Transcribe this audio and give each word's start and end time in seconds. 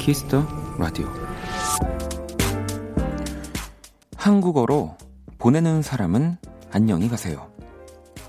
키스 0.00 0.27
더 0.27 0.44
라디오 0.78 1.06
한국어로 4.16 4.96
보내는 5.38 5.82
사람은 5.82 6.36
안녕히 6.72 7.08
가세요. 7.08 7.50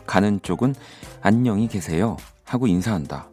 가는 0.05 0.39
쪽은 0.43 0.75
안녕히 1.21 1.67
계세요 1.67 2.17
하고 2.43 2.67
인사한다. 2.67 3.27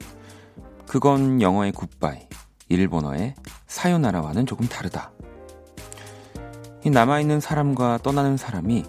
그건 0.86 1.42
영어의 1.42 1.72
굿바이, 1.72 2.28
일본어의 2.68 3.34
사요나라와는 3.66 4.46
조금 4.46 4.66
다르다. 4.66 5.12
이 6.84 6.90
남아있는 6.90 7.40
사람과 7.40 7.98
떠나는 8.02 8.38
사람이 8.38 8.84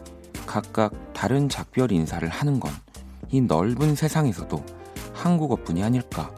각각 0.46 0.94
다른 1.14 1.50
작별 1.50 1.92
인사를 1.92 2.28
하는 2.30 2.62
건 2.62 2.72
이 3.32 3.42
넓은 3.42 3.96
세상에서도 3.96 4.64
한국어뿐이 5.14 5.84
아닐까. 5.84 6.32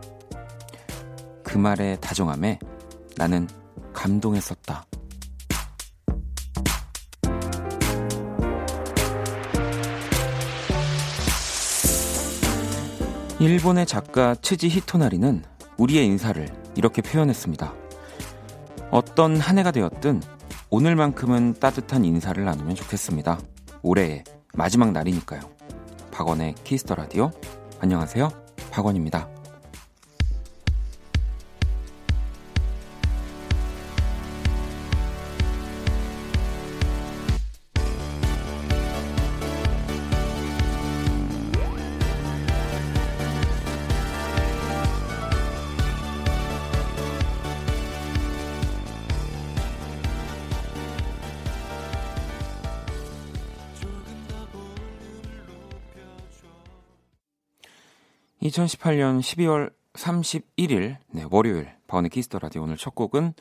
그 1.44 1.58
말의 1.58 2.00
다정함에 2.02 2.60
나는 3.22 3.48
감동했었다. 3.94 4.84
일본의 13.40 13.86
작가 13.86 14.34
츠지 14.34 14.70
히토나리는 14.70 15.44
우리의 15.78 16.08
인사를 16.08 16.50
이렇게 16.76 17.04
표현했습니다. 17.04 17.76
어떤 18.90 19.38
한 19.38 19.60
해가 19.60 19.70
되었든 19.70 20.24
오늘만큼은 20.72 21.60
따뜻한 21.60 22.04
인사를 22.04 22.44
나누면 22.44 22.74
좋겠습니다. 22.74 23.40
올해의 23.84 24.24
마지막 24.56 24.94
날이니까요. 24.94 25.42
박원의 26.10 26.56
키스터 26.64 26.96
라디오. 26.96 27.30
안녕하세요. 27.82 28.30
박원입니다. 28.72 29.41
2018년 58.52 59.20
12월 59.22 59.74
31일 59.94 60.98
네, 61.12 61.26
월요일 61.30 61.72
바운의 61.88 62.10
키스 62.10 62.28
더 62.28 62.40
라디오 62.40 62.64
오늘 62.64 62.76
첫 62.78 62.94
곡은 62.96 63.34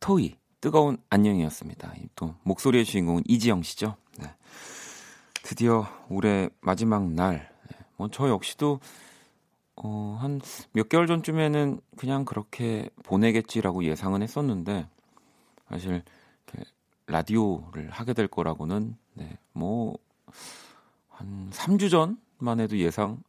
토이 0.00 0.36
뜨거운 0.60 0.96
안녕이었습니다. 1.10 1.94
또 2.14 2.34
목소리의 2.42 2.84
주인공은 2.86 3.22
이지영 3.26 3.62
씨죠. 3.62 3.96
네. 4.18 4.34
드디어 5.42 5.86
올해 6.08 6.48
마지막 6.60 7.04
날. 7.12 7.50
네. 7.70 7.76
뭐 7.96 8.14
저 8.14 8.28
역시도 8.28 8.80
어, 9.76 10.18
한 10.20 10.40
몇 10.72 10.88
개월 10.88 11.06
전쯤에는 11.06 11.80
그냥 11.98 12.24
그렇게 12.24 12.88
보내겠지라고 13.04 13.84
예상은 13.84 14.22
했었는데 14.22 14.88
사실 15.68 16.02
라디오를 17.06 17.90
하게 17.90 18.14
될 18.14 18.26
거라고는 18.26 18.96
네, 19.14 19.36
뭐한 19.52 19.98
3주 21.50 21.90
전만 21.90 22.60
해도 22.60 22.78
예상 22.78 23.22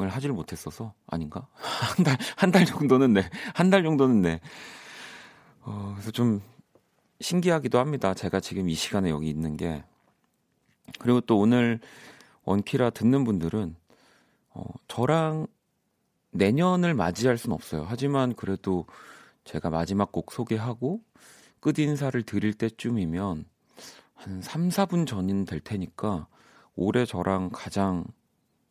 을 0.00 0.08
하지를 0.08 0.34
못했어서 0.34 0.92
아닌가? 1.06 1.46
한 1.96 2.04
달 2.04 2.18
한 2.36 2.50
달 2.50 2.64
정도는 2.66 3.12
네. 3.12 3.30
한 3.54 3.70
달 3.70 3.84
정도는 3.84 4.22
네. 4.22 4.40
어, 5.62 5.92
그래서 5.94 6.10
좀 6.10 6.42
신기하기도 7.20 7.78
합니다. 7.78 8.12
제가 8.12 8.40
지금 8.40 8.68
이 8.68 8.74
시간에 8.74 9.10
여기 9.10 9.28
있는 9.28 9.56
게. 9.56 9.84
그리고 10.98 11.20
또 11.20 11.38
오늘 11.38 11.78
원키라 12.44 12.90
듣는 12.90 13.24
분들은 13.24 13.76
어, 14.50 14.64
저랑 14.88 15.46
내년을 16.32 16.94
맞이할 16.94 17.38
수는 17.38 17.54
없어요. 17.54 17.86
하지만 17.88 18.34
그래도 18.34 18.86
제가 19.44 19.70
마지막 19.70 20.10
곡 20.10 20.32
소개하고 20.32 21.00
끝 21.60 21.78
인사를 21.78 22.20
드릴 22.24 22.52
때쯤이면 22.54 23.44
한 24.14 24.42
3, 24.42 24.68
4분 24.70 25.06
전인 25.06 25.44
될 25.44 25.60
테니까 25.60 26.26
올해 26.74 27.06
저랑 27.06 27.50
가장 27.52 28.04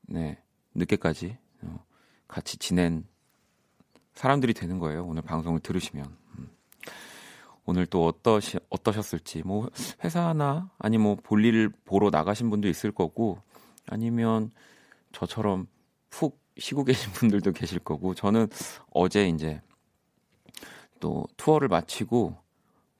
네, 0.01 0.37
늦게까지 0.75 1.37
어, 1.61 1.85
같이 2.27 2.57
지낸 2.57 3.05
사람들이 4.13 4.53
되는 4.53 4.79
거예요. 4.79 5.05
오늘 5.05 5.21
방송을 5.21 5.59
들으시면. 5.59 6.05
음. 6.37 6.49
오늘 7.65 7.85
또 7.85 8.05
어떠시, 8.05 8.59
어떠셨을지, 8.69 9.43
뭐, 9.43 9.69
회사나, 10.03 10.69
아니 10.77 10.97
뭐, 10.97 11.15
볼일 11.15 11.69
보러 11.85 12.09
나가신 12.09 12.49
분도 12.49 12.67
있을 12.67 12.91
거고, 12.91 13.41
아니면 13.87 14.51
저처럼 15.11 15.67
푹 16.09 16.41
쉬고 16.57 16.83
계신 16.85 17.11
분들도 17.13 17.53
계실 17.53 17.79
거고, 17.79 18.13
저는 18.13 18.47
어제 18.91 19.27
이제 19.29 19.61
또 20.99 21.25
투어를 21.37 21.67
마치고 21.67 22.37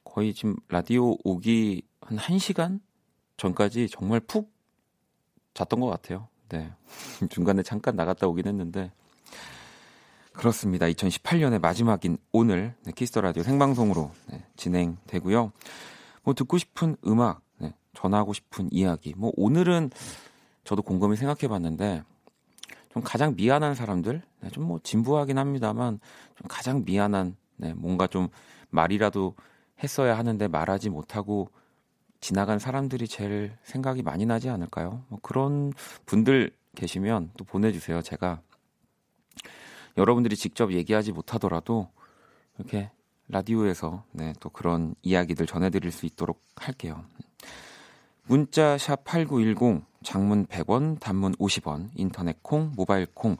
거의 0.04 0.34
지금 0.34 0.56
라디오 0.68 1.16
오기 1.24 1.84
한 2.02 2.18
1시간 2.18 2.82
전까지 3.38 3.88
정말 3.90 4.20
푹 4.20 4.52
잤던 5.54 5.80
것 5.80 5.88
같아요. 5.88 6.28
네. 6.50 6.72
중간에 7.30 7.64
잠깐 7.64 7.96
나갔다 7.96 8.28
오긴 8.28 8.48
했는데 8.48 8.92
그렇습니다. 10.34 10.88
2018년의 10.88 11.62
마지막인 11.62 12.18
오늘 12.32 12.74
네, 12.84 12.92
키스 12.92 13.10
더 13.10 13.22
라디오 13.22 13.44
생방송으로 13.44 14.12
네, 14.32 14.44
진행되고요. 14.56 15.52
뭐 16.24 16.34
듣고 16.34 16.58
싶은 16.58 16.98
음악, 17.06 17.42
네, 17.60 17.74
전하고 17.94 18.34
싶은 18.34 18.70
이야기. 18.72 19.14
뭐 19.16 19.32
오늘은 19.36 19.92
저도 20.64 20.82
곰곰이 20.82 21.16
생각해봤는데 21.18 22.04
좀 22.92 23.04
가장 23.04 23.36
미안한 23.36 23.76
사람들, 23.76 24.22
네, 24.42 24.50
좀뭐 24.50 24.80
진부하긴 24.84 25.38
합니다만 25.38 26.00
좀 26.36 26.48
가장 26.48 26.84
미안한, 26.84 27.36
네, 27.58 27.74
뭔가 27.74 28.08
좀 28.08 28.30
말이라도 28.70 29.36
했어야 29.84 30.18
하는데 30.18 30.48
말하지 30.48 30.90
못하고 30.90 31.50
지나간 32.24 32.58
사람들이 32.58 33.10
제일 33.10 33.52
생각이 33.64 34.02
많이 34.02 34.26
나지 34.26 34.50
않을까요? 34.50 35.04
뭐 35.10 35.20
그런 35.22 35.74
분들 36.06 36.52
계시면 36.74 37.32
또 37.36 37.44
보내주세요. 37.44 38.02
제가 38.02 38.40
여러분들이 39.98 40.38
직접 40.38 40.72
얘기하지 40.72 41.12
못하더라도 41.12 41.90
이렇게 42.58 42.92
라디오에서 43.28 44.06
네, 44.14 44.32
또 44.40 44.50
그런 44.50 44.96
이야기들 45.02 45.46
전해드릴 45.46 45.92
수 45.92 46.06
있도록 46.06 46.42
할게요. 46.56 47.04
문자 48.24 48.78
샵 48.78 49.04
8910 49.04 49.84
장문 50.02 50.46
100원 50.46 51.02
단문 51.02 51.34
50원 51.34 51.90
인터넷 51.96 52.42
콩 52.42 52.72
모바일 52.78 53.06
콩 53.14 53.36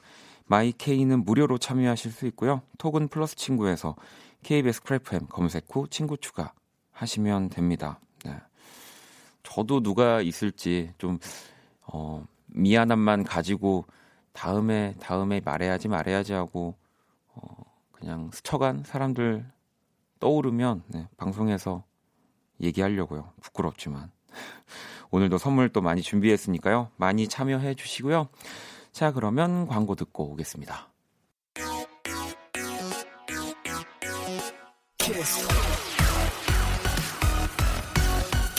마이케이는 0.48 1.24
무료로 1.24 1.58
참여하실 1.58 2.12
수 2.12 2.28
있고요. 2.28 2.62
톡은 2.80 3.08
플러스 3.08 3.38
친구에서 3.38 3.96
KBS 4.44 4.84
쿨FM 4.84 5.28
검색 5.28 5.68
후 5.72 5.88
친구 5.88 6.18
추가 6.18 6.52
하시면 6.92 7.50
됩니다. 7.50 8.02
네. 9.54 9.56
저도 9.56 9.82
누가 9.82 10.22
있을지 10.22 10.94
좀 10.98 11.20
어, 11.82 12.26
미안함만 12.48 13.24
가지고 13.24 13.86
다음에 14.32 14.96
다음에 15.00 15.42
말해야지 15.42 15.88
말해야지 15.88 16.34
하고 16.34 16.76
어, 17.36 17.42
그냥 17.92 18.32
스쳐간 18.34 18.84
사람들 18.84 19.46
떠오르면 20.20 20.84
네, 20.88 21.08
방송에서 21.18 21.84
얘기하려고요. 22.62 23.32
부끄럽지만 23.42 24.12
오늘도 25.12 25.38
선물 25.38 25.70
또 25.70 25.82
많이 25.82 26.02
준비했으니까요. 26.02 26.90
많이 26.96 27.28
참여해 27.28 27.76
주시고요. 27.76 28.30
자 28.92 29.12
그러면 29.12 29.68
광고 29.68 29.96
듣고 29.96 30.32
오겠습니다. 30.32 30.90
키스. 34.98 35.93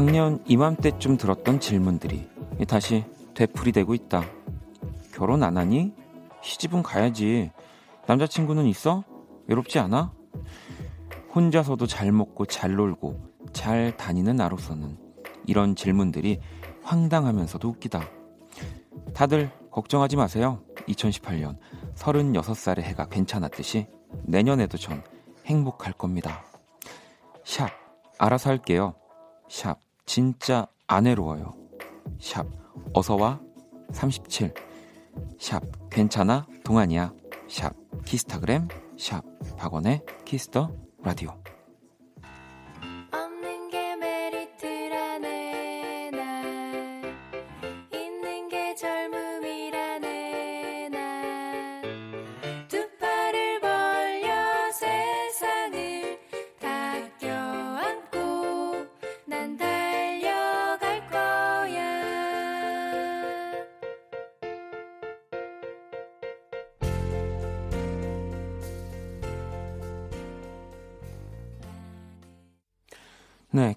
작년 0.00 0.42
이맘때쯤 0.46 1.18
들었던 1.18 1.60
질문들이 1.60 2.26
다시 2.66 3.04
되풀이되고 3.34 3.92
있다. 3.92 4.24
결혼 5.12 5.42
안 5.42 5.58
하니? 5.58 5.92
시집은 6.40 6.82
가야지. 6.82 7.50
남자친구는 8.06 8.64
있어? 8.64 9.04
외롭지 9.46 9.78
않아? 9.78 10.10
혼자서도 11.34 11.86
잘 11.86 12.12
먹고 12.12 12.46
잘 12.46 12.76
놀고 12.76 13.20
잘 13.52 13.94
다니는 13.98 14.36
나로서는 14.36 14.96
이런 15.46 15.76
질문들이 15.76 16.40
황당하면서도 16.82 17.68
웃기다. 17.68 18.00
다들 19.12 19.50
걱정하지 19.70 20.16
마세요. 20.16 20.62
2018년 20.88 21.58
36살의 21.96 22.80
해가 22.84 23.04
괜찮았듯이 23.04 23.86
내년에도 24.22 24.78
전 24.78 25.04
행복할 25.44 25.92
겁니다. 25.92 26.42
샵 27.44 27.68
알아서 28.16 28.48
할게요. 28.48 28.94
샵 29.46 29.89
진짜 30.12 30.66
안 30.88 31.04
외로워요. 31.04 31.52
샵 32.18 32.44
어서와 32.92 33.40
37 33.92 34.52
샵 35.38 35.62
괜찮아 35.88 36.48
동안이야. 36.64 37.12
샵 37.48 37.72
키스타그램. 38.04 38.66
샵 38.98 39.22
박원의 39.56 40.02
키스터 40.24 40.74
라디오 41.04 41.39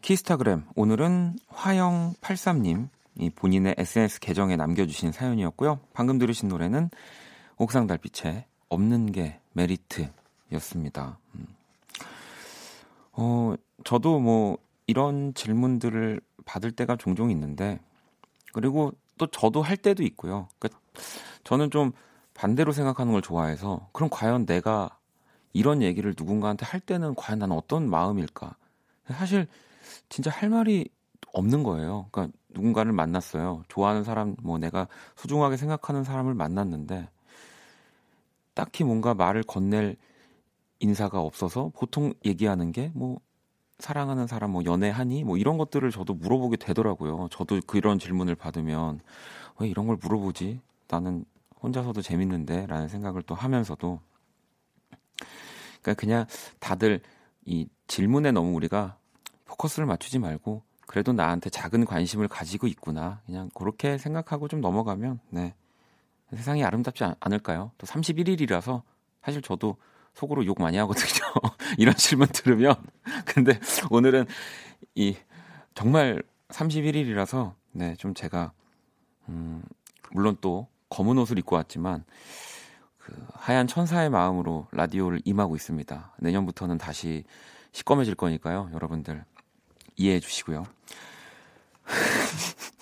키스타그램. 0.03 0.65
오늘은 0.75 1.38
화영83님, 1.47 2.89
이 3.19 3.29
본인의 3.29 3.75
SNS 3.77 4.19
계정에 4.19 4.57
남겨주신 4.57 5.13
사연이었고요. 5.13 5.79
방금 5.94 6.19
들으신 6.19 6.50
노래는 6.50 6.89
옥상 7.55 7.88
달빛의 7.88 8.44
없는 8.67 9.13
게 9.13 9.39
메리트였습니다. 9.53 11.17
음. 11.35 11.47
어, 13.13 13.55
저도 13.85 14.19
뭐 14.19 14.57
이런 14.88 15.33
질문들을 15.35 16.19
받을 16.44 16.73
때가 16.73 16.97
종종 16.97 17.31
있는데, 17.31 17.79
그리고 18.51 18.91
또 19.17 19.27
저도 19.27 19.61
할 19.61 19.77
때도 19.77 20.03
있고요. 20.03 20.49
그러니까 20.59 20.81
저는 21.45 21.71
좀 21.71 21.94
반대로 22.33 22.73
생각하는 22.73 23.13
걸 23.13 23.21
좋아해서, 23.21 23.88
그럼 23.94 24.09
과연 24.11 24.45
내가 24.45 24.97
이런 25.53 25.81
얘기를 25.81 26.13
누군가한테 26.17 26.65
할 26.65 26.81
때는 26.81 27.15
과연 27.15 27.39
나는 27.39 27.56
어떤 27.56 27.89
마음일까? 27.89 28.57
사실 29.07 29.47
진짜 30.09 30.31
할 30.31 30.50
말이 30.50 30.89
없는 31.33 31.63
거예요. 31.63 32.07
그러니까 32.12 32.38
누군가를 32.50 32.91
만났어요. 32.94 33.63
좋아하는 33.68 34.03
사람, 34.03 34.35
뭐 34.41 34.57
내가 34.57 34.88
소중하게 35.15 35.57
생각하는 35.57 36.03
사람을 36.03 36.33
만났는데 36.33 37.09
딱히 38.53 38.83
뭔가 38.83 39.13
말을 39.13 39.44
건넬 39.44 39.95
인사가 40.80 41.21
없어서 41.21 41.71
보통 41.75 42.13
얘기하는 42.25 42.71
게 42.71 42.91
뭐 42.94 43.19
사랑하는 43.80 44.27
사람 44.27 44.51
뭐 44.51 44.63
연애하니 44.65 45.24
뭐 45.24 45.38
이런 45.38 45.57
것들을 45.57 45.91
저도 45.91 46.13
물어보게 46.13 46.57
되더라고요. 46.57 47.27
저도 47.31 47.59
그런 47.68 48.00
질문을 48.00 48.35
받으면 48.35 49.01
왜 49.59 49.68
이런 49.68 49.88
걸 49.88 49.97
물어보지? 50.01 50.62
나는 50.88 51.25
혼자서도 51.62 52.01
재밌는데 52.01 52.68
라는 52.68 52.88
생각을 52.88 53.24
또 53.24 53.35
하면서도 53.35 54.00
그러니까 55.81 55.94
그냥 56.00 56.25
다들 56.59 57.01
이 57.45 57.68
질문에 57.88 58.31
너무 58.31 58.56
우리가 58.56 58.97
포커스를 59.53 59.85
맞추지 59.85 60.19
말고 60.19 60.63
그래도 60.88 61.13
나한테 61.13 61.50
작은 61.50 61.85
관심을 61.85 62.27
가지고 62.27 62.67
있구나. 62.67 63.21
그냥 63.25 63.50
그렇게 63.53 63.97
생각하고 63.97 64.47
좀 64.47 64.61
넘어가면 64.61 65.19
네. 65.29 65.55
세상이 66.31 66.63
아름답지 66.63 67.03
않을까요? 67.19 67.71
또 67.77 67.85
31일이라서 67.85 68.81
사실 69.21 69.41
저도 69.41 69.77
속으로 70.13 70.45
욕 70.45 70.61
많이 70.61 70.77
하거든요. 70.77 71.31
이런 71.77 71.95
질문 71.95 72.27
들으면. 72.27 72.75
근데 73.25 73.59
오늘은 73.89 74.25
이 74.95 75.15
정말 75.75 76.21
31일이라서 76.49 77.53
네, 77.71 77.95
좀 77.95 78.13
제가 78.13 78.51
음, 79.29 79.63
물론 80.11 80.38
또 80.41 80.67
검은 80.89 81.17
옷을 81.17 81.39
입고 81.39 81.56
왔지만 81.56 82.03
그 82.97 83.15
하얀 83.33 83.67
천사의 83.67 84.09
마음으로 84.09 84.67
라디오를 84.71 85.21
임하고 85.25 85.56
있습니다. 85.56 86.15
내년부터는 86.19 86.77
다시 86.77 87.23
시꺼매질 87.71 88.15
거니까요. 88.15 88.69
여러분들 88.73 89.25
이해해 89.95 90.19
주시고요. 90.19 90.66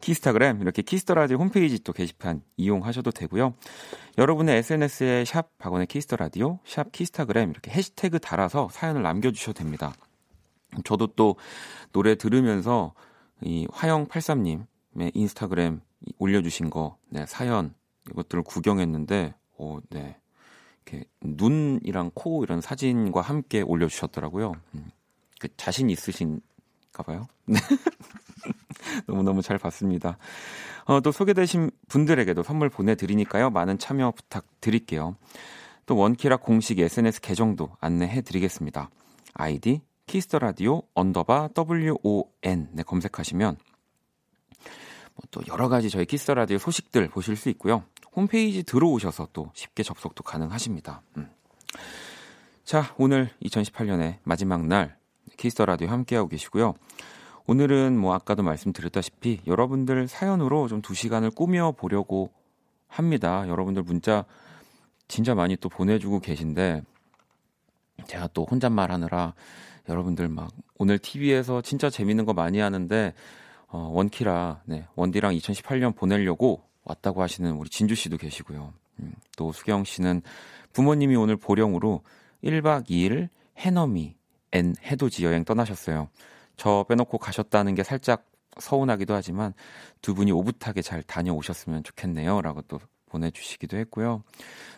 키스타그램 0.00 0.60
이렇게 0.60 0.82
키스터라디오 0.82 1.38
홈페이지 1.38 1.82
또 1.82 1.94
게시판 1.94 2.42
이용하셔도 2.58 3.10
되고요. 3.10 3.54
여러분의 4.18 4.58
SNS에 4.58 5.24
샵 5.24 5.56
박원의 5.56 5.86
키스터라디오 5.86 6.58
샵 6.66 6.92
키스타그램 6.92 7.50
이렇게 7.50 7.70
해시태그 7.70 8.18
달아서 8.18 8.68
사연을 8.70 9.02
남겨주셔도 9.02 9.54
됩니다. 9.54 9.94
저도 10.84 11.06
또 11.08 11.36
노래 11.92 12.16
들으면서 12.16 12.92
이 13.40 13.66
화영83님의 13.68 15.12
인스타그램 15.14 15.80
올려주신 16.18 16.68
거 16.68 16.98
네, 17.08 17.24
사연 17.26 17.74
이것들을 18.10 18.44
구경했는데 18.44 19.34
오, 19.56 19.80
네. 19.88 20.16
이렇게 20.84 21.06
눈이랑 21.22 22.10
코 22.14 22.44
이런 22.44 22.60
사진과 22.60 23.22
함께 23.22 23.62
올려주셨더라고요. 23.62 24.52
음. 24.74 24.90
그 25.38 25.48
자신 25.56 25.90
있으신가 25.90 27.02
봐요. 27.04 27.26
네. 27.46 27.58
너무너무 29.06 29.42
잘 29.42 29.58
봤습니다. 29.58 30.18
어, 30.84 31.00
또 31.00 31.12
소개되신 31.12 31.70
분들에게도 31.88 32.42
선물 32.42 32.68
보내드리니까요. 32.68 33.50
많은 33.50 33.78
참여 33.78 34.12
부탁드릴게요. 34.12 35.16
또 35.86 35.96
원키라 35.96 36.38
공식 36.38 36.78
SNS 36.78 37.20
계정도 37.20 37.76
안내해 37.80 38.22
드리겠습니다. 38.22 38.90
아이디 39.34 39.82
키스더라디오 40.06 40.82
underbar 40.94 41.50
WON 41.56 42.68
네, 42.72 42.82
검색하시면 42.82 43.56
뭐 45.14 45.32
또 45.32 45.46
여러 45.48 45.68
가지 45.68 45.90
저희 45.90 46.04
키스더라디오 46.04 46.58
소식들 46.58 47.08
보실 47.08 47.36
수 47.36 47.48
있고요. 47.50 47.84
홈페이지 48.14 48.62
들어오셔서 48.62 49.28
또 49.32 49.50
쉽게 49.54 49.82
접속도 49.82 50.22
가능하십니다. 50.22 51.02
음. 51.16 51.30
자, 52.64 52.94
오늘 52.96 53.30
2018년의 53.42 54.18
마지막 54.22 54.66
날 54.66 54.96
키스 55.36 55.53
더 55.53 55.64
라디오 55.66 55.88
함께하고 55.88 56.28
계시고요. 56.28 56.74
오늘은 57.46 57.98
뭐 57.98 58.14
아까도 58.14 58.42
말씀드렸다시피 58.42 59.40
여러분들 59.46 60.08
사연으로 60.08 60.68
좀 60.68 60.80
두 60.80 60.94
시간을 60.94 61.30
꾸며 61.30 61.72
보려고 61.72 62.30
합니다. 62.88 63.46
여러분들 63.48 63.82
문자 63.82 64.24
진짜 65.08 65.34
많이 65.34 65.56
또 65.56 65.68
보내주고 65.68 66.20
계신데 66.20 66.82
제가 68.06 68.28
또 68.28 68.46
혼잣말 68.50 68.90
하느라 68.90 69.34
여러분들 69.88 70.28
막 70.28 70.50
오늘 70.78 70.98
TV에서 70.98 71.60
진짜 71.62 71.90
재밌는 71.90 72.24
거 72.24 72.32
많이 72.32 72.58
하는데 72.58 73.12
어, 73.68 73.90
원키라 73.92 74.62
네, 74.66 74.86
원디랑 74.94 75.34
2018년 75.34 75.94
보내려고 75.94 76.62
왔다고 76.84 77.22
하시는 77.22 77.50
우리 77.52 77.68
진주 77.68 77.94
씨도 77.94 78.16
계시고요. 78.16 78.72
음, 79.00 79.12
또 79.36 79.52
수경 79.52 79.84
씨는 79.84 80.22
부모님이 80.72 81.16
오늘 81.16 81.36
보령으로 81.36 82.02
1박 82.42 82.88
2일 82.88 83.28
해넘이 83.58 84.16
and 84.54 84.74
해돋이 84.82 85.22
여행 85.22 85.44
떠나셨어요. 85.44 86.08
저 86.56 86.86
빼놓고 86.88 87.18
가셨다는 87.18 87.74
게 87.74 87.82
살짝 87.82 88.24
서운하기도 88.58 89.12
하지만 89.14 89.52
두 90.00 90.14
분이 90.14 90.32
오붓하게 90.32 90.80
잘 90.82 91.02
다녀오셨으면 91.02 91.82
좋겠네요. 91.82 92.40
라고 92.40 92.62
또 92.62 92.78
보내주시기도 93.06 93.76
했고요. 93.76 94.22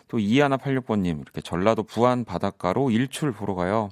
또 0.07 0.19
이하나 0.19 0.57
86번님, 0.57 1.21
이렇게 1.21 1.41
전라도 1.41 1.83
부안 1.83 2.25
바닷가로 2.25 2.91
일출 2.91 3.31
보러 3.31 3.55
가요. 3.55 3.89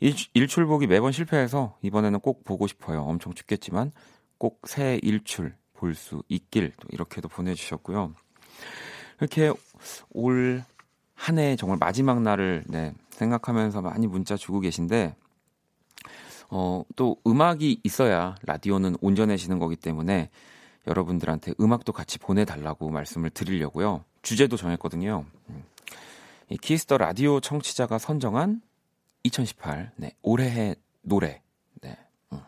일, 0.00 0.14
일출 0.34 0.66
보기 0.66 0.86
매번 0.86 1.12
실패해서 1.12 1.76
이번에는 1.82 2.20
꼭 2.20 2.44
보고 2.44 2.66
싶어요. 2.66 3.02
엄청 3.02 3.34
춥겠지만 3.34 3.92
꼭 4.38 4.60
새 4.66 4.98
일출 5.02 5.54
볼 5.74 5.94
수 5.94 6.22
있길 6.28 6.72
또 6.80 6.88
이렇게도 6.90 7.28
보내주셨고요. 7.28 8.14
이렇게 9.20 9.52
올 10.10 10.64
한 11.20 11.38
해 11.38 11.56
정말 11.56 11.78
마지막 11.80 12.22
날을 12.22 12.64
네, 12.68 12.94
생각하면서 13.18 13.82
많이 13.82 14.06
문자 14.06 14.36
주고 14.36 14.60
계신데 14.60 15.14
어, 16.50 16.82
또 16.96 17.16
음악이 17.26 17.80
있어야 17.84 18.36
라디오는 18.42 18.96
온전해지는 19.00 19.58
거기 19.58 19.76
때문에 19.76 20.30
여러분들한테 20.86 21.52
음악도 21.60 21.92
같이 21.92 22.18
보내달라고 22.18 22.88
말씀을 22.90 23.30
드리려고요. 23.30 24.04
주제도 24.22 24.56
정했거든요. 24.56 25.26
음. 25.50 25.64
이 26.48 26.56
키스 26.56 26.81
더 26.81 26.96
라디오 26.96 27.40
청취자가 27.40 27.98
선정한 27.98 28.62
2018 29.24 29.92
네, 29.96 30.12
올해의 30.22 30.76
노래. 31.02 31.42
네. 31.82 31.98
음. 32.32 32.40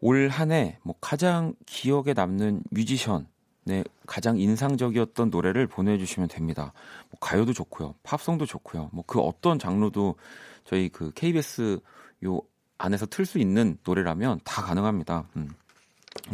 올 0.00 0.28
한해 0.28 0.78
뭐 0.82 0.94
가장 1.00 1.54
기억에 1.66 2.14
남는 2.14 2.62
뮤지션, 2.70 3.26
네, 3.64 3.84
가장 4.06 4.38
인상적이었던 4.38 5.30
노래를 5.30 5.66
보내주시면 5.66 6.28
됩니다. 6.28 6.72
뭐 7.10 7.18
가요도 7.20 7.52
좋고요, 7.52 7.94
팝송도 8.02 8.46
좋고요, 8.46 8.90
뭐 8.92 9.04
그 9.06 9.20
어떤 9.20 9.58
장르도 9.58 10.16
저희 10.64 10.88
그 10.88 11.12
KBS 11.14 11.80
요 12.24 12.40
안에서 12.78 13.06
틀 13.06 13.26
수 13.26 13.38
있는 13.38 13.78
노래라면 13.84 14.40
다 14.44 14.62
가능합니다. 14.62 15.26
음. 15.36 15.50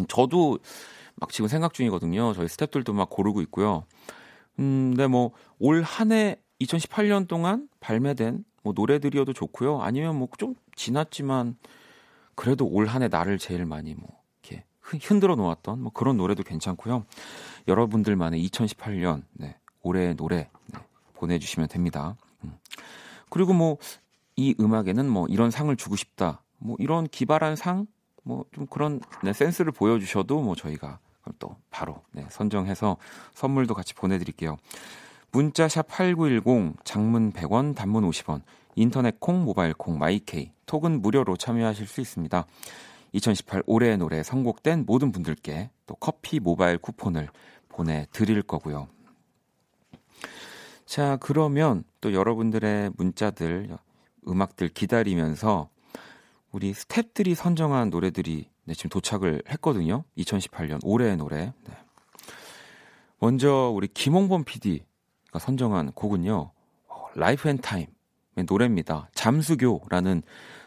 저도 0.09 0.59
막 1.16 1.30
지금 1.33 1.49
생각 1.49 1.75
중이거든요. 1.75 2.33
저희 2.35 2.47
스탭들도 2.47 2.92
막 2.92 3.11
고르고 3.11 3.40
있고요. 3.42 3.85
음, 4.59 4.90
근데 4.95 5.06
뭐 5.06 5.33
올 5.59 5.83
한 5.83 6.12
해 6.12 6.37
2018년 6.61 7.26
동안 7.28 7.68
발매된 7.80 8.45
뭐 8.62 8.73
노래들이어도 8.76 9.33
좋고요. 9.33 9.80
아니면 9.83 10.16
뭐 10.16 10.28
좀 10.38 10.54
지났지만 10.76 11.56
그래도 12.35 12.66
올 12.66 12.87
한 12.87 13.02
해 13.02 13.09
나를 13.09 13.38
제일 13.38 13.64
많이 13.66 13.95
뭐 13.95 14.09
흔들어 15.02 15.35
놓았던 15.37 15.83
뭐 15.83 15.93
그런 15.93 16.16
노래도 16.16 16.43
괜찮고요. 16.43 17.05
여러분들만의 17.69 18.47
2018년 18.49 19.23
네, 19.33 19.57
올해의 19.83 20.16
노래 20.16 20.49
네, 20.66 20.78
보내주시면 21.14 21.69
됩니다. 21.69 22.16
음. 22.45 22.57
그리고 23.28 23.52
뭐 23.52 23.78
이 24.37 24.55
음악에는 24.61 25.09
뭐 25.09 25.26
이런 25.28 25.50
상을 25.50 25.75
주고 25.76 25.97
싶다. 25.97 26.43
뭐 26.59 26.76
이런 26.78 27.09
기발한 27.09 27.57
상, 27.57 27.87
뭐 28.23 28.45
좀 28.52 28.66
그런 28.66 29.00
네, 29.23 29.33
센스를 29.33 29.73
보여주셔도 29.73 30.40
뭐 30.43 30.55
저희가 30.55 30.99
또 31.38 31.57
바로 31.71 32.02
네, 32.12 32.25
선정해서 32.31 32.99
선물도 33.35 33.75
같이 33.75 33.95
보내드릴게요. 33.95 34.59
문자샵 35.33 35.88
8910, 35.88 36.76
장문 36.85 37.33
100원, 37.33 37.75
단문 37.75 38.09
50원, 38.09 38.43
인터넷 38.75 39.19
콩, 39.19 39.45
모바일 39.45 39.75
콩, 39.75 39.99
마이케이, 39.99 40.52
톡은 40.66 41.02
무료로 41.02 41.37
참여하실 41.37 41.87
수 41.87 42.00
있습니다. 42.00 42.47
2018 43.13 43.63
올해의 43.67 43.99
노래 43.99 44.23
선곡된 44.23 44.85
모든 44.87 45.13
분들께 45.13 45.71
또 45.87 45.95
커피 45.97 46.41
모바일 46.41 46.79
쿠폰을 46.79 47.29
보내드릴 47.69 48.43
거고요. 48.43 48.89
자, 50.85 51.17
그러면 51.21 51.85
또 52.01 52.13
여러분들의 52.13 52.93
문자들, 52.97 53.77
음악들 54.29 54.69
기다리면서 54.69 55.69
우리 56.53 56.73
스탭들이 56.73 57.35
선정한 57.35 57.91
노래들이 57.91 58.49
네, 58.65 58.75
지금 58.75 58.89
도착을 58.91 59.43
했거든요. 59.49 60.05
2018년 60.19 60.81
올해의 60.83 61.17
노래. 61.17 61.53
네. 61.65 61.75
먼저 63.19 63.71
우리 63.75 63.89
김홍범 63.89 64.45
PD가 64.45 65.39
선정한 65.39 65.93
곡은요. 65.93 66.51
라이프 67.15 67.49
앤 67.49 67.59
타임의 67.59 67.87
노래입니다. 68.49 69.09
잠수교라는 69.15 70.23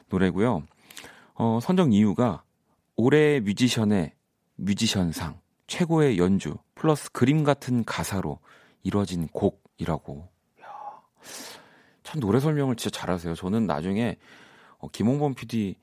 노래고요. 0.10 0.64
어, 1.40 1.60
선정 1.62 1.94
이유가 1.94 2.44
올해 2.98 3.40
뮤지션의 3.40 4.12
뮤지션상 4.58 5.40
최고의 5.68 6.18
연주 6.18 6.56
플러스 6.76 7.10
그림 7.14 7.46
같은 7.46 7.86
가사로 7.86 8.40
이루어진 8.84 9.28
곡이라고. 9.30 10.28
참 12.04 12.20
노래 12.20 12.42
설명을 12.42 12.76
진짜 12.76 13.00
잘하세요. 13.00 13.36
저는 13.36 13.68
나중에 13.68 14.18
어, 14.80 14.90
김홍범 14.90 15.36
PD 15.36 15.76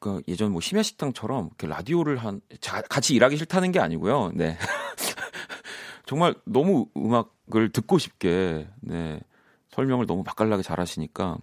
그 0.00 0.22
예전 0.26 0.50
뭐 0.50 0.60
심야 0.60 0.82
식당처럼 0.82 1.46
이렇게 1.46 1.68
라디오를 1.68 2.16
한 2.16 2.40
자, 2.60 2.82
같이 2.82 3.14
일하기 3.14 3.36
싫다는 3.36 3.70
게 3.70 3.78
아니고요. 3.78 4.32
네. 4.34 4.58
정말 6.04 6.34
너무 6.44 6.88
음악을 6.96 7.70
듣고 7.70 7.98
싶게 7.98 8.68
네. 8.80 9.20
설명을 9.68 10.06
너무 10.06 10.24
맛깔나게 10.26 10.64
잘하시니까 10.64 11.38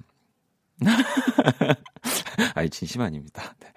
아니 2.55 2.69
진심 2.69 3.01
아닙니다. 3.01 3.55
네. 3.59 3.67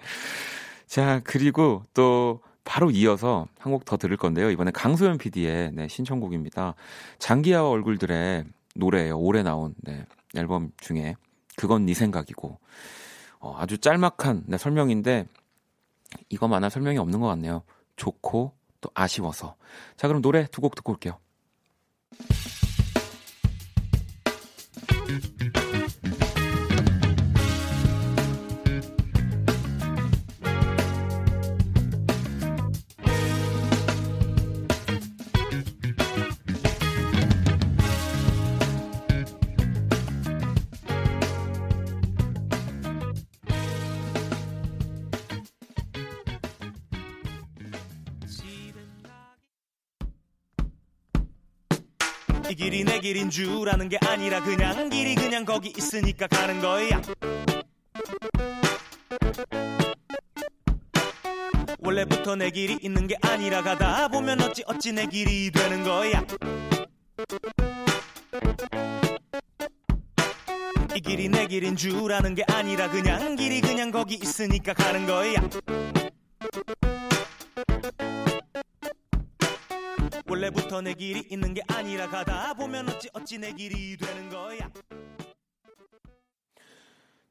자 0.87 1.21
그리고 1.23 1.83
또 1.93 2.41
바로 2.63 2.89
이어서 2.91 3.47
한 3.59 3.71
곡 3.73 3.85
더 3.85 3.97
들을 3.97 4.15
건데요. 4.17 4.49
이번에 4.49 4.71
강소연 4.71 5.17
PD의 5.17 5.71
네, 5.73 5.87
신청곡입니다. 5.87 6.75
장기하와 7.19 7.69
얼굴들의 7.69 8.45
노래예요. 8.75 9.17
올해 9.19 9.43
나온 9.43 9.75
네, 9.83 10.05
앨범 10.35 10.71
중에 10.77 11.15
그건 11.57 11.85
네 11.85 11.93
생각이고 11.93 12.59
어, 13.39 13.55
아주 13.57 13.77
짤막한 13.77 14.43
네, 14.47 14.57
설명인데 14.57 15.27
이거만한 16.29 16.69
설명이 16.69 16.97
없는 16.97 17.19
것 17.19 17.27
같네요. 17.27 17.63
좋고 17.97 18.53
또 18.81 18.89
아쉬워서. 18.93 19.55
자 19.97 20.07
그럼 20.07 20.21
노래 20.21 20.45
두 20.47 20.61
곡 20.61 20.75
듣고 20.75 20.93
올게요. 20.93 21.17
길인 53.15 53.29
줄 53.29 53.69
아는 53.69 53.87
게 53.87 53.97
아니라 54.05 54.43
그냥 54.43 54.89
길이 54.89 55.15
그냥 55.15 55.45
거기 55.45 55.71
있으니까 55.77 56.27
가는 56.27 56.59
거야. 56.59 57.01
원래부터 61.79 62.35
내 62.35 62.49
길이 62.49 62.77
있는 62.81 63.07
게 63.07 63.15
아니라 63.21 63.63
가다 63.63 64.09
보면 64.09 64.41
어찌 64.41 64.63
어찌 64.67 64.91
내 64.91 65.05
길이 65.05 65.49
되는 65.49 65.85
거야. 65.85 66.25
이 70.93 70.99
길이 70.99 71.29
내 71.29 71.47
길인 71.47 71.77
줄 71.77 72.11
아는 72.11 72.35
게 72.35 72.43
아니라 72.51 72.89
그냥 72.89 73.37
길이 73.37 73.61
그냥 73.61 73.91
거기 73.91 74.15
있으니까 74.15 74.73
가는 74.73 75.05
거야 75.05 75.35
원래부터 80.75 80.81
내 80.81 80.93
길이 80.93 81.25
있는 81.29 81.53
게 81.53 81.61
아니라 81.67 82.09
가다 82.09 82.53
보면 82.53 82.89
어찌 82.89 83.09
어찌 83.13 83.37
내 83.37 83.53
길이 83.53 83.95
되는 83.97 84.29
거야. 84.29 84.69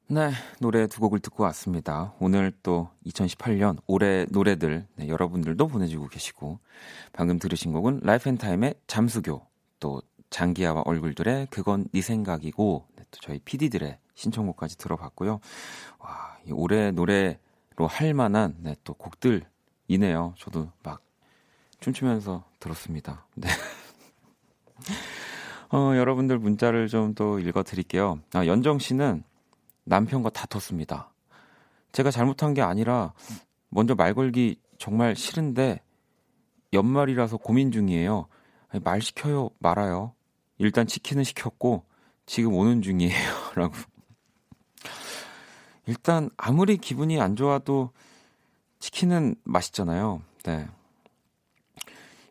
네, 0.06 0.30
노래 0.60 0.86
두 0.86 1.00
곡을 1.00 1.18
듣고 1.20 1.42
왔습니다. 1.44 2.14
오늘 2.20 2.52
또 2.62 2.90
2018년 3.06 3.78
올해 3.86 4.26
노래들 4.30 4.86
네, 4.96 5.08
여러분들도 5.08 5.66
보내주고 5.66 6.08
계시고 6.08 6.60
방금 7.12 7.38
들으신 7.38 7.72
곡은 7.72 8.00
라이프 8.02 8.28
앤 8.28 8.38
타임의 8.38 8.74
잠수교 8.86 9.46
또 9.80 10.02
장기하와 10.30 10.82
얼굴들의 10.84 11.48
그건 11.50 11.86
네 11.92 12.00
생각이고 12.00 12.86
네, 12.96 13.04
또 13.10 13.18
저희 13.20 13.38
PD들의 13.40 13.98
신청곡까지 14.14 14.78
들어봤고요. 14.78 15.40
와, 15.98 16.38
이 16.46 16.52
올해 16.52 16.90
노래로 16.92 17.86
할 17.88 18.14
만한 18.14 18.56
네, 18.60 18.76
또 18.84 18.94
곡들이네요. 18.94 20.34
저도 20.38 20.70
막 20.82 21.02
춤추면서 21.84 22.44
들었습니다. 22.60 23.26
네. 23.34 23.48
어, 25.70 25.92
여러분들 25.96 26.38
문자를 26.38 26.88
좀 26.88 27.14
또 27.14 27.38
읽어 27.38 27.62
드릴게요. 27.62 28.20
아, 28.32 28.46
연정 28.46 28.78
씨는 28.78 29.22
남편과 29.84 30.30
다퉜습니다. 30.30 31.12
제가 31.92 32.10
잘못한 32.10 32.54
게 32.54 32.62
아니라 32.62 33.12
먼저 33.68 33.94
말 33.94 34.14
걸기 34.14 34.58
정말 34.78 35.14
싫은데 35.14 35.82
연말이라서 36.72 37.36
고민 37.36 37.70
중이에요. 37.70 38.28
아니, 38.70 38.82
말 38.82 39.02
시켜요, 39.02 39.50
말아요. 39.58 40.14
일단 40.56 40.86
치킨은 40.86 41.22
시켰고 41.22 41.84
지금 42.24 42.54
오는 42.54 42.80
중이에요. 42.80 43.12
라고. 43.56 43.74
일단 45.86 46.30
아무리 46.38 46.78
기분이 46.78 47.20
안 47.20 47.36
좋아도 47.36 47.90
치킨은 48.78 49.34
맛있잖아요. 49.44 50.22
네. 50.44 50.66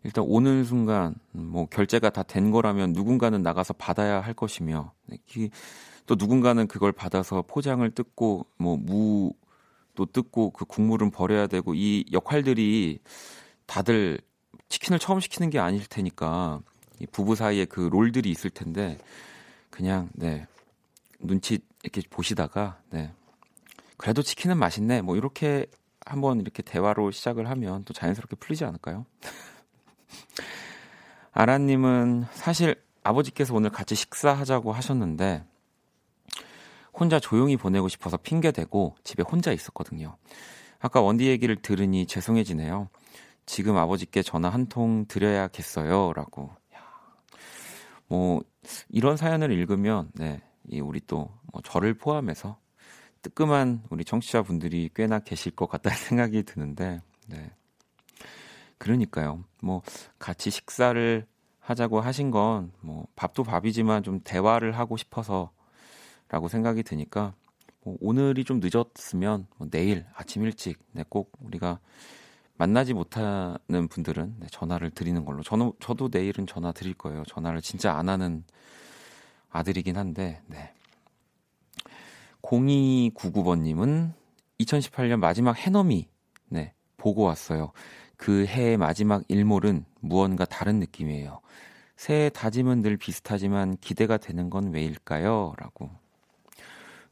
일단 0.04 0.26
오는 0.28 0.64
순간 0.64 1.16
뭐 1.32 1.66
결제가 1.68 2.10
다 2.10 2.24
된 2.24 2.52
거라면 2.52 2.94
누군가는 2.94 3.42
나가서 3.42 3.74
받아야 3.74 4.20
할 4.20 4.34
것이며 4.34 4.92
네, 5.06 5.18
또 6.06 6.16
누군가는 6.16 6.68
그걸 6.68 6.92
받아서 6.92 7.44
포장을 7.48 7.90
뜯고 7.92 8.46
뭐 8.58 8.78
무도 8.78 10.06
뜯고 10.12 10.52
그 10.52 10.66
국물은 10.66 11.12
버려야 11.12 11.48
되고 11.48 11.74
이 11.74 12.06
역할들이 12.12 13.00
다들 13.66 14.20
치킨을 14.70 15.00
처음 15.00 15.20
시키는 15.20 15.50
게 15.50 15.60
아닐 15.60 15.86
테니까 15.86 16.62
이 17.00 17.06
부부 17.06 17.36
사이에 17.36 17.66
그 17.66 17.82
롤들이 17.82 18.30
있을 18.30 18.50
텐데 18.50 18.98
그냥 19.70 20.10
네 20.14 20.48
눈치 21.20 21.60
이렇게 21.84 22.02
보시다가 22.10 22.80
네 22.90 23.12
그래도 23.98 24.22
치킨은 24.22 24.58
맛있네 24.58 25.02
뭐 25.02 25.16
이렇게 25.16 25.68
한번 26.06 26.42
이렇게 26.42 26.62
대화로 26.64 27.12
시작을 27.12 27.50
하면 27.50 27.86
또 27.86 27.94
자연스럽게 27.94 28.36
풀리지 28.38 28.66
않을까요? 28.66 29.06
아라님은 31.32 32.26
사실 32.34 32.82
아버지께서 33.04 33.54
오늘 33.56 33.70
같이 33.70 33.96
식사하자고 33.96 34.72
하셨는데 34.72 35.44
혼자 36.94 37.20
조용히 37.20 37.58
보내고 37.58 37.88
싶어서 37.90 38.18
핑계대고 38.18 38.96
집에 39.04 39.24
혼자 39.24 39.52
있었거든요. 39.52 40.16
아까 40.80 41.02
원디 41.02 41.28
얘기를 41.28 41.56
들으니 41.56 42.06
죄송해지네요. 42.06 42.90
지금 43.46 43.78
아버지께 43.78 44.22
전화 44.22 44.50
한 44.50 44.68
통 44.68 45.06
드려야겠어요. 45.08 46.14
라고. 46.14 46.52
뭐, 48.08 48.42
이런 48.90 49.18
사연을 49.18 49.52
읽으면, 49.52 50.12
네, 50.14 50.42
이 50.70 50.80
우리 50.80 51.00
또 51.02 51.30
뭐 51.52 51.62
저를 51.64 51.94
포함해서 51.94 52.58
뜨끔한 53.22 53.84
우리 53.90 54.04
청취자분들이 54.06 54.90
꽤나 54.96 55.20
계실 55.20 55.52
것 55.56 55.68
같다는 55.70 55.98
생각이 55.98 56.44
드는데, 56.44 57.02
네. 57.28 57.52
그러니까요. 58.84 59.46
뭐, 59.62 59.82
같이 60.20 60.52
식사를 60.52 61.26
하자고 61.62 62.02
하신 62.02 62.32
건, 62.32 62.74
뭐, 62.82 63.08
밥도 63.16 63.44
밥이지만 63.44 64.04
좀 64.04 64.20
대화를 64.22 64.78
하고 64.78 64.98
싶어서 64.98 65.52
라고 66.28 66.50
생각이 66.50 66.84
드니까, 66.84 67.34
뭐 67.86 67.96
오늘이 68.02 68.44
좀 68.44 68.60
늦었으면 68.62 69.48
뭐 69.58 69.68
내일 69.70 70.06
아침 70.16 70.44
일찍 70.44 70.80
네, 70.92 71.04
꼭 71.08 71.32
우리가 71.40 71.80
만나지 72.56 72.94
못하는 72.94 73.88
분들은 73.90 74.36
네, 74.40 74.48
전화를 74.52 74.92
드리는 74.92 75.24
걸로. 75.24 75.44
저는 75.44 75.72
저도 75.80 76.10
내일은 76.12 76.46
전화 76.48 76.72
드릴 76.72 76.94
거예요. 76.94 77.24
전화를 77.26 77.62
진짜 77.62 77.94
안 77.94 78.10
하는 78.10 78.44
아들이긴 79.50 79.98
한데. 79.98 80.42
네. 80.48 80.74
0299번님은 82.42 84.12
2018년 84.60 85.18
마지막 85.18 85.58
해넘이 85.58 86.10
네, 86.50 86.74
보고 86.98 87.24
왔어요. 87.24 87.72
그 88.24 88.46
해의 88.46 88.78
마지막 88.78 89.22
일몰은 89.28 89.84
무언가 90.00 90.46
다른 90.46 90.80
느낌이에요. 90.80 91.42
새해 91.98 92.30
다짐은 92.30 92.82
늘 92.82 92.96
비슷하지만 92.96 93.76
기대가 93.82 94.16
되는 94.16 94.50
건 94.50 94.72
왜일까요? 94.72 95.54
라고. 95.58 95.90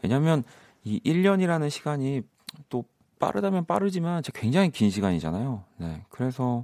왜냐면 0.02 0.46
이 0.86 1.02
1년이라는 1.04 1.70
시간이 1.70 2.22
또 2.70 2.86
빠르다면 3.20 3.66
빠르지만 3.66 4.24
굉장히 4.34 4.72
긴 4.72 4.90
시간이잖아요. 4.90 5.66
네. 5.80 6.02
그래서 6.08 6.64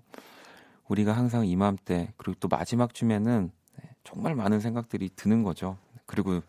우리가 0.88 1.12
항상 1.12 1.46
이맘때 1.46 2.14
그리고 2.16 2.40
또 2.40 2.48
마지막 2.48 2.94
쯤에는 2.94 3.52
네, 3.82 3.90
정말 4.06 4.34
많은 4.34 4.62
생각들이 4.62 5.10
드는 5.18 5.44
거죠. 5.44 5.78
그리고 6.06 6.40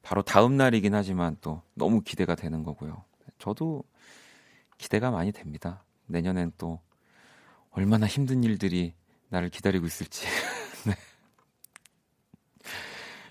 바로 0.00 0.22
다음 0.22 0.56
날이긴 0.56 0.94
하지만 0.94 1.36
또 1.42 1.60
너무 1.74 2.00
기대가 2.00 2.36
되는 2.36 2.62
거고요. 2.62 3.04
저도 3.36 3.84
기대가 4.78 5.10
많이 5.10 5.30
됩니다. 5.30 5.84
내년엔 6.06 6.52
또 6.56 6.80
얼마나 7.74 8.06
힘든 8.06 8.42
일들이 8.44 8.94
나를 9.28 9.50
기다리고 9.50 9.86
있을지. 9.86 10.26
네. 10.86 10.94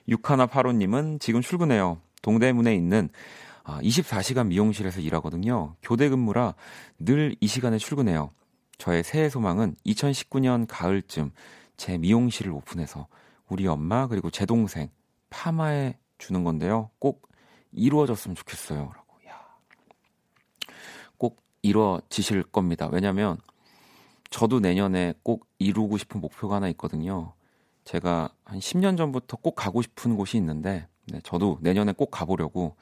6185님은 0.10 1.20
지금 1.20 1.42
출근해요. 1.42 2.02
동대문에 2.22 2.76
있는 2.76 3.10
아, 3.64 3.80
24시간 3.82 4.48
미용실에서 4.48 5.00
일하거든요. 5.00 5.76
교대 5.82 6.10
근무라 6.10 6.56
늘 7.00 7.36
이 7.40 7.48
시간에 7.48 7.78
출근해요. 7.78 8.32
저의 8.78 9.04
새해 9.04 9.30
소망은 9.30 9.76
2019년 9.86 10.66
가을쯤 10.68 11.32
제 11.78 11.98
미용실을 11.98 12.52
오픈해서 12.52 13.08
우리 13.48 13.66
엄마 13.68 14.08
그리고 14.08 14.30
제 14.30 14.46
동생 14.46 14.90
파마해 15.30 15.98
주는 16.18 16.44
건데요. 16.44 16.90
꼭 17.00 17.30
이루어졌으면 17.72 18.36
좋겠어요. 18.36 18.92
꼭 21.18 21.42
이루어지실 21.62 22.44
겁니다. 22.44 22.90
왜냐면 22.92 23.38
저도 24.34 24.60
내년에 24.60 25.14
꼭 25.22 25.46
이루고 25.60 26.00
싶은 26.00 26.20
목표가 26.20 26.56
하나 26.56 26.68
있거든요. 26.70 27.34
제가 27.84 28.30
한 28.46 28.58
10년 28.58 28.98
전부터 28.98 29.38
꼭 29.38 29.54
가고 29.54 29.84
싶은 29.84 30.16
곳이 30.16 30.38
있는데 30.38 30.88
네, 31.06 31.20
저도 31.24 31.60
내년에 31.62 31.92
꼭 31.92 32.10
가보려고 32.10 32.76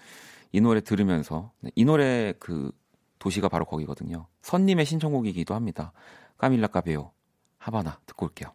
이 0.53 0.61
노래 0.61 0.79
들으면서 0.79 1.51
네, 1.59 1.69
이 1.75 1.83
노래 1.83 2.33
그 2.39 2.71
도시가 3.19 3.49
바로 3.49 3.65
거기거든요. 3.65 4.27
선님의 4.43 4.85
신청곡이기도 4.85 5.53
합니다. 5.53 5.91
까밀라 6.37 6.67
까베요 6.67 7.11
하바나 7.57 7.99
듣고 8.05 8.27
올게요. 8.27 8.53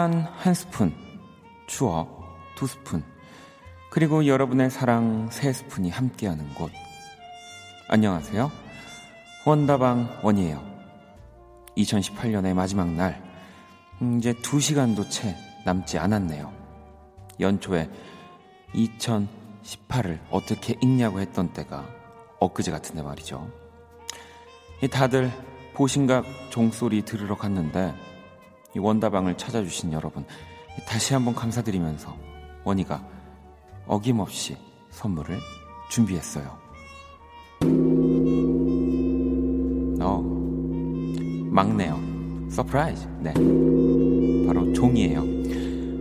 낭만 0.00 0.22
한 0.22 0.54
스푼, 0.54 0.94
추억 1.66 2.38
두 2.54 2.66
스푼, 2.66 3.04
그리고 3.90 4.26
여러분의 4.26 4.70
사랑 4.70 5.28
세 5.30 5.52
스푼이 5.52 5.90
함께하는 5.90 6.54
곳. 6.54 6.70
안녕하세요. 7.88 8.50
원다방 9.44 10.20
원이에요. 10.22 10.64
2018년의 11.76 12.54
마지막 12.54 12.90
날, 12.90 13.22
음, 14.00 14.16
이제 14.18 14.32
두 14.32 14.58
시간도 14.58 15.10
채 15.10 15.36
남지 15.66 15.98
않았네요. 15.98 16.50
연초에 17.38 17.90
2018을 18.74 20.18
어떻게 20.30 20.76
읽냐고 20.80 21.20
했던 21.20 21.52
때가 21.52 21.86
엊그제 22.38 22.70
같은데 22.70 23.02
말이죠. 23.02 23.50
다들 24.90 25.30
보신각 25.74 26.24
종소리 26.48 27.02
들으러 27.02 27.36
갔는데 27.36 27.92
이 28.74 28.78
원다방을 28.78 29.36
찾아주신 29.36 29.92
여러분 29.92 30.24
다시 30.86 31.14
한번 31.14 31.34
감사드리면서 31.34 32.16
원희가 32.64 33.02
어김없이 33.86 34.56
선물을 34.90 35.38
준비했어요. 35.90 36.56
어, 40.02 40.22
막내요. 41.50 41.98
surprise. 42.50 43.08
네. 43.20 43.34
바로 44.46 44.72
종이에요. 44.72 45.24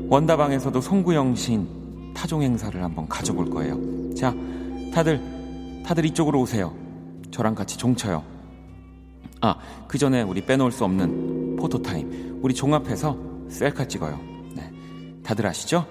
원다방에서도 0.10 0.80
송구영신 0.80 2.14
타종 2.14 2.42
행사를 2.42 2.82
한번 2.84 3.08
가져볼 3.08 3.50
거예요. 3.50 3.78
자, 4.16 4.34
다들, 4.94 5.84
다들 5.86 6.06
이쪽으로 6.06 6.42
오세요. 6.42 6.74
저랑 7.32 7.56
같이 7.56 7.78
종 7.78 7.96
쳐요. 7.96 8.24
아, 9.42 9.56
그 9.88 9.98
전에 9.98 10.22
우리 10.22 10.46
빼놓을 10.46 10.72
수 10.72 10.84
없는 10.84 11.56
포토타임. 11.58 12.29
우리 12.42 12.54
종합해서 12.54 13.18
셀카 13.50 13.88
찍어요. 13.88 14.18
네. 14.56 14.72
다들 15.24 15.46
아시죠? 15.46 15.86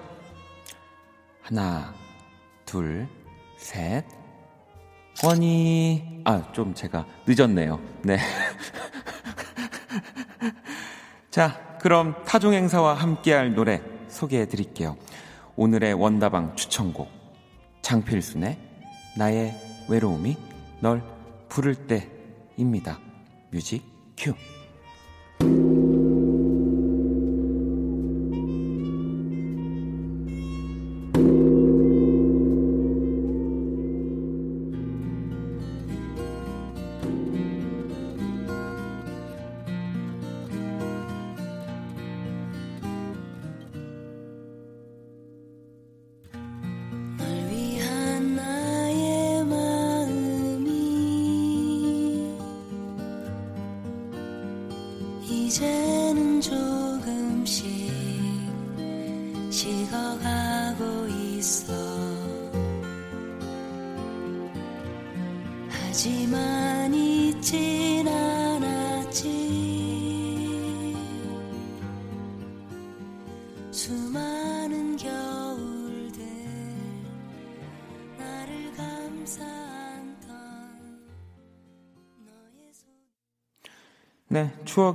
하나, 1.41 1.93
둘, 2.65 3.07
셋. 3.57 4.03
원이, 5.23 6.21
아, 6.25 6.51
좀 6.51 6.73
제가 6.73 7.05
늦었네요. 7.27 7.79
네. 8.03 8.17
자, 11.29 11.77
그럼 11.81 12.15
타종 12.25 12.53
행사와 12.53 12.95
함께할 12.95 13.53
노래 13.53 13.81
소개해 14.07 14.47
드릴게요. 14.47 14.97
오늘의 15.55 15.93
원다방 15.93 16.55
추천곡. 16.55 17.09
장필순의 17.81 18.57
나의 19.17 19.53
외로움이 19.89 20.37
널 20.79 21.03
부를 21.47 21.75
때입니다. 21.75 22.99
뮤직 23.51 23.83
큐. 24.17 24.33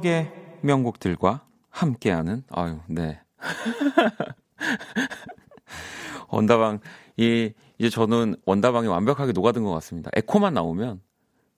추억의 0.04 0.30
명곡들과 0.60 1.46
함께하는 1.70 2.44
아유, 2.50 2.78
네. 2.88 3.20
원다방 6.28 6.80
이 7.16 7.52
이제 7.78 7.88
저는 7.88 8.36
원다방이 8.44 8.86
완벽하게 8.86 9.32
녹아든 9.32 9.64
것 9.64 9.70
같습니다. 9.72 10.10
에코만 10.14 10.52
나오면 10.52 11.00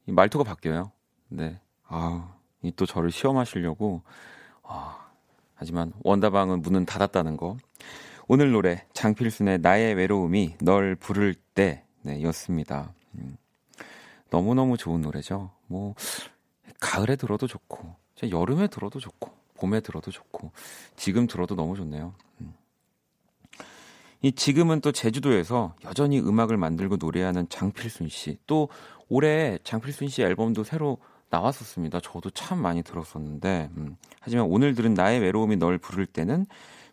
이 0.06 0.12
말투가 0.12 0.44
바뀌어요. 0.44 0.92
네. 1.28 1.60
아우, 1.88 2.22
이 2.62 2.70
또 2.76 2.86
저를 2.86 3.10
시험하시려고 3.10 4.02
아, 4.62 5.08
하지만 5.54 5.92
원다방은 6.04 6.62
문은 6.62 6.86
닫았다는 6.86 7.36
거. 7.36 7.56
오늘 8.28 8.52
노래 8.52 8.86
장필순의 8.92 9.58
나의 9.58 9.94
외로움이 9.94 10.58
널 10.60 10.94
부를 10.94 11.34
때 11.34 11.84
네, 12.02 12.22
였습니다. 12.22 12.92
음, 13.16 13.36
너무너무 14.30 14.76
좋은 14.76 15.02
노래죠. 15.02 15.50
뭐 15.66 15.94
가을에 16.80 17.16
들어도 17.16 17.46
좋고 17.48 18.05
여름에 18.30 18.68
들어도 18.68 18.98
좋고 19.00 19.30
봄에 19.54 19.80
들어도 19.80 20.10
좋고 20.10 20.52
지금 20.96 21.26
들어도 21.26 21.54
너무 21.54 21.76
좋네요. 21.76 22.14
음. 22.40 22.54
이 24.22 24.32
지금은 24.32 24.80
또 24.80 24.92
제주도에서 24.92 25.74
여전히 25.84 26.18
음악을 26.20 26.56
만들고 26.56 26.96
노래하는 26.96 27.48
장필순 27.48 28.08
씨. 28.08 28.38
또 28.46 28.68
올해 29.08 29.58
장필순 29.62 30.08
씨 30.08 30.22
앨범도 30.22 30.64
새로 30.64 30.98
나왔었습니다. 31.30 32.00
저도 32.00 32.30
참 32.30 32.58
많이 32.60 32.82
들었었는데 32.82 33.70
음. 33.76 33.96
하지만 34.20 34.46
오늘 34.46 34.74
들은 34.74 34.94
나의 34.94 35.20
외로움이 35.20 35.56
널 35.56 35.78
부를 35.78 36.06
때는 36.06 36.46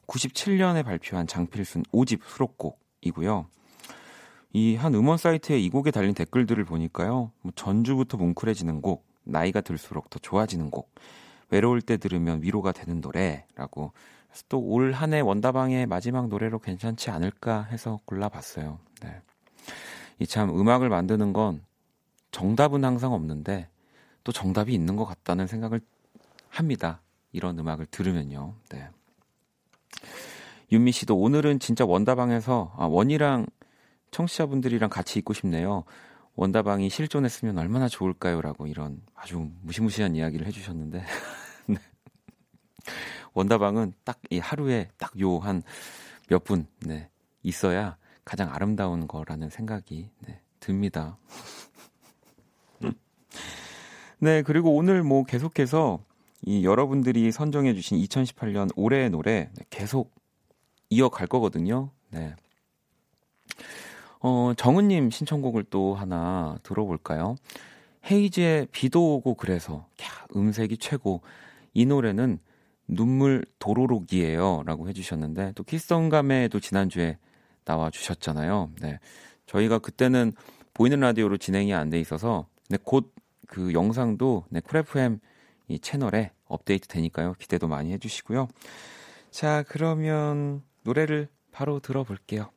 97년에 0.08 0.84
발표한 0.84 1.28
장필순 1.28 1.84
5집 1.94 2.22
수록곡이고요. 2.26 3.48
이 4.54 4.76
한 4.76 4.94
음원 4.94 5.18
사이트에 5.18 5.60
이 5.60 5.70
곡에 5.70 5.90
달린 5.92 6.14
댓글들을 6.14 6.64
보니까요. 6.66 7.32
뭐 7.42 7.52
전주부터 7.56 8.18
뭉클해지는 8.18 8.82
곡, 8.82 9.04
나이가 9.24 9.62
들수록 9.62 10.10
더 10.10 10.20
좋아지는 10.20 10.70
곡, 10.72 10.94
외로울 11.50 11.82
때 11.82 11.98
들으면 11.98 12.42
위로가 12.42 12.72
되는 12.72 13.02
노래라고 13.02 13.92
또 14.50 14.60
올 14.60 14.94
한 14.94 15.14
해 15.14 15.20
원다방의 15.20 15.86
마지막 15.86 16.28
노래로 16.28 16.60
괜찮지 16.60 17.12
않을까 17.12 17.64
해서 17.64 18.00
골라봤어요. 18.06 18.80
네. 19.02 19.22
이 20.20 20.26
참 20.26 20.50
음악을 20.50 20.90
만드는 20.90 21.34
건 21.34 21.62
정답은 22.32 22.84
항상 22.84 23.14
없는데 23.14 23.68
또 24.24 24.32
정답이 24.32 24.74
있는 24.74 24.96
것 24.96 25.06
같다는 25.06 25.46
생각을 25.48 25.82
합니다. 26.50 27.02
이런 27.32 27.60
음악을 27.60 27.86
들으면요. 27.88 28.56
네. 28.70 28.90
윤미 30.72 30.92
씨도 30.92 31.16
오늘은 31.18 31.60
진짜 31.60 31.86
원다방에서 31.86 32.74
아, 32.78 32.86
원이랑 32.86 33.46
청취자분들이랑 34.12 34.90
같이 34.90 35.20
있고 35.20 35.34
싶네요. 35.34 35.84
원다방이 36.36 36.90
실존했으면 36.90 37.58
얼마나 37.58 37.88
좋을까요?라고 37.88 38.68
이런 38.68 39.02
아주 39.16 39.50
무시무시한 39.62 40.16
이야기를 40.16 40.48
해주셨는데 40.48 41.04
네. 41.68 41.76
원다방은 43.34 43.94
딱 44.04 44.20
이 44.32 44.40
하루에 44.40 44.90
딱 44.98 45.14
요 45.20 45.40
한 45.40 45.62
몇 46.30 46.44
분 46.44 46.66
네, 46.82 47.10
있어야 47.44 47.98
가장 48.26 48.50
아름다운 48.54 49.08
거라는 49.08 49.50
생각이 49.50 50.10
네, 50.26 50.42
듭니다. 50.60 51.18
네 54.20 54.42
그리고 54.42 54.76
오늘 54.76 55.04
뭐 55.04 55.24
계속해서 55.24 56.04
이 56.46 56.66
여러분들이 56.66 57.32
선정해주신 57.32 57.98
2018년 58.00 58.70
올해의 58.76 59.10
노래 59.10 59.50
계속 59.70 60.14
이어갈 60.90 61.28
거거든요. 61.28 61.92
네. 62.10 62.36
어, 64.24 64.54
정은님 64.56 65.12
신청곡을 65.12 65.66
또 65.70 65.96
하나 65.96 66.58
들어볼까요? 66.64 67.36
헤이즈의 68.10 68.68
비도 68.72 69.16
오고 69.16 69.36
그래서 69.36 69.86
캬, 69.98 70.36
음색이 70.36 70.78
최고. 70.78 71.22
이 71.74 71.86
노래는 71.86 72.40
눈물 72.88 73.46
도로록이에요. 73.60 74.64
라고 74.66 74.88
해주셨는데, 74.88 75.54
또 75.56 75.64
키스성감에도 75.64 76.60
지난주에 76.60 77.18
나와 77.66 77.90
주셨잖아요. 77.90 78.72
네. 78.82 79.00
저희가 79.46 79.80
그때는 79.80 80.32
보이는 80.74 81.00
라디오로 81.00 81.38
진행이 81.38 81.74
안 81.74 81.90
돼 81.90 82.00
있어서, 82.00 82.48
네, 82.70 82.78
곧그 82.82 83.74
영상도 83.74 84.46
네, 84.50 84.62
쿨FM 84.62 85.20
이 85.68 85.80
채널에 85.80 86.32
업데이트 86.46 86.88
되니까요. 86.88 87.34
기대도 87.40 87.68
많이 87.68 87.92
해주시고요. 87.94 88.48
자, 89.32 89.64
그러면 89.68 90.62
노래를 90.84 91.28
바로 91.52 91.80
들어볼게요. 91.80 92.53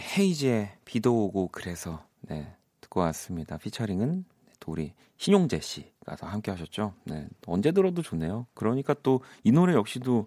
헤이즈의 0.00 0.70
비도 0.84 1.24
오고 1.26 1.48
그래서 1.52 2.04
네, 2.22 2.54
듣고 2.80 3.00
왔습니다. 3.00 3.58
피처링은 3.58 4.24
또 4.60 4.72
우리 4.72 4.92
신용재 5.16 5.60
씨가 5.60 6.16
더 6.16 6.26
함께 6.26 6.50
하셨죠. 6.50 6.94
네, 7.04 7.28
언제 7.46 7.72
들어도 7.72 8.02
좋네요. 8.02 8.46
그러니까 8.54 8.94
또 9.02 9.20
이 9.44 9.52
노래 9.52 9.74
역시도 9.74 10.26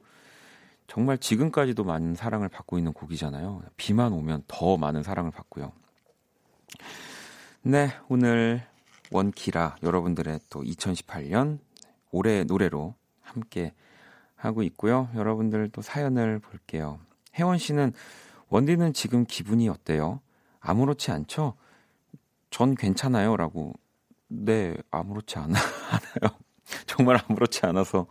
정말 0.87 1.17
지금까지도 1.17 1.83
많은 1.83 2.15
사랑을 2.15 2.49
받고 2.49 2.77
있는 2.77 2.93
곡이잖아요. 2.93 3.63
비만 3.77 4.13
오면 4.13 4.43
더 4.47 4.77
많은 4.77 5.01
사랑을 5.01 5.31
받고요. 5.31 5.71
네, 7.63 7.89
오늘 8.09 8.63
원키라 9.11 9.77
여러분들의 9.81 10.39
또 10.49 10.61
2018년 10.61 11.59
올해의 12.11 12.45
노래로 12.45 12.95
함께 13.21 13.73
하고 14.35 14.61
있고요. 14.63 15.09
여러분들 15.15 15.69
또 15.71 15.81
사연을 15.81 16.39
볼게요. 16.39 16.99
혜원 17.35 17.57
씨는 17.57 17.93
원디는 18.53 18.93
지금 18.93 19.25
기분이 19.25 19.67
어때요? 19.67 20.21
아무렇지 20.59 21.09
않죠? 21.09 21.55
전 22.51 22.75
괜찮아요. 22.75 23.35
라고. 23.35 23.73
네, 24.27 24.77
아무렇지 24.91 25.39
않아, 25.39 25.57
않아요. 25.89 26.37
정말 26.85 27.19
아무렇지 27.27 27.65
않아서. 27.65 28.05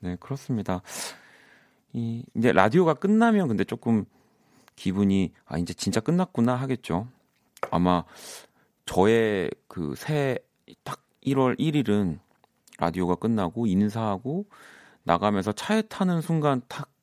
네, 0.00 0.16
그렇습니다. 0.18 0.82
이, 1.92 2.24
이제 2.34 2.50
라디오가 2.50 2.94
끝나면 2.94 3.46
근데 3.46 3.62
조금 3.62 4.04
기분이, 4.74 5.32
아, 5.44 5.58
이제 5.58 5.72
진짜 5.72 6.00
끝났구나 6.00 6.56
하겠죠. 6.56 7.06
아마 7.70 8.02
저의 8.86 9.48
그 9.68 9.94
새, 9.96 10.40
딱 10.82 11.04
1월 11.24 11.56
1일은 11.56 12.18
라디오가 12.78 13.14
끝나고 13.14 13.68
인사하고 13.68 14.46
나가면서 15.04 15.52
차에 15.52 15.82
타는 15.82 16.20
순간 16.20 16.62
탁 16.66 16.88
네, 16.88 16.93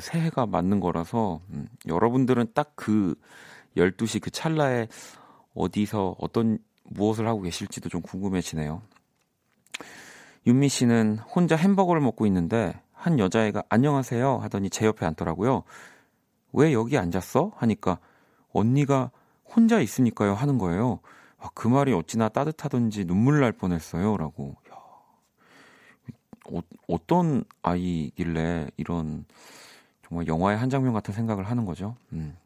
새해가 0.00 0.46
맞는 0.46 0.80
거라서 0.80 1.40
음, 1.50 1.66
여러분들은 1.86 2.52
딱 2.54 2.72
그 2.76 3.14
12시 3.76 4.20
그 4.20 4.30
찰나에 4.30 4.88
어디서 5.54 6.16
어떤 6.18 6.58
무엇을 6.84 7.26
하고 7.26 7.42
계실지도 7.42 7.88
좀 7.88 8.00
궁금해지네요. 8.02 8.82
윤미 10.46 10.68
씨는 10.68 11.18
혼자 11.18 11.56
햄버거를 11.56 12.00
먹고 12.00 12.26
있는데 12.26 12.80
한 12.92 13.18
여자애가 13.18 13.64
안녕하세요 13.68 14.38
하더니 14.38 14.70
제 14.70 14.86
옆에 14.86 15.04
앉더라고요. 15.06 15.64
왜 16.52 16.72
여기 16.72 16.96
앉았어? 16.96 17.52
하니까 17.56 17.98
언니가 18.52 19.10
혼자 19.44 19.80
있으니까요 19.80 20.34
하는 20.34 20.58
거예요. 20.58 21.00
아, 21.38 21.50
그 21.54 21.68
말이 21.68 21.92
어찌나 21.92 22.28
따뜻하던지 22.28 23.04
눈물 23.04 23.40
날 23.40 23.52
뻔했어요. 23.52 24.16
라고. 24.16 24.56
야, 24.70 24.76
어, 26.50 26.60
어떤 26.88 27.44
아이길래 27.62 28.68
이런 28.76 29.26
정말 30.08 30.26
영화의 30.26 30.56
한 30.56 30.70
장면 30.70 30.92
같은 30.92 31.12
생각을 31.12 31.44
하는 31.44 31.64
거죠. 31.64 31.96
음. 32.12 32.36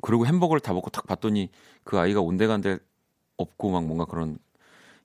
그리고 0.00 0.26
햄버거를 0.26 0.60
다 0.60 0.72
먹고 0.72 0.90
딱 0.90 1.06
봤더니 1.06 1.50
그 1.82 1.98
아이가 1.98 2.20
온데간데 2.20 2.78
없고 3.36 3.70
막 3.70 3.84
뭔가 3.84 4.04
그런 4.04 4.38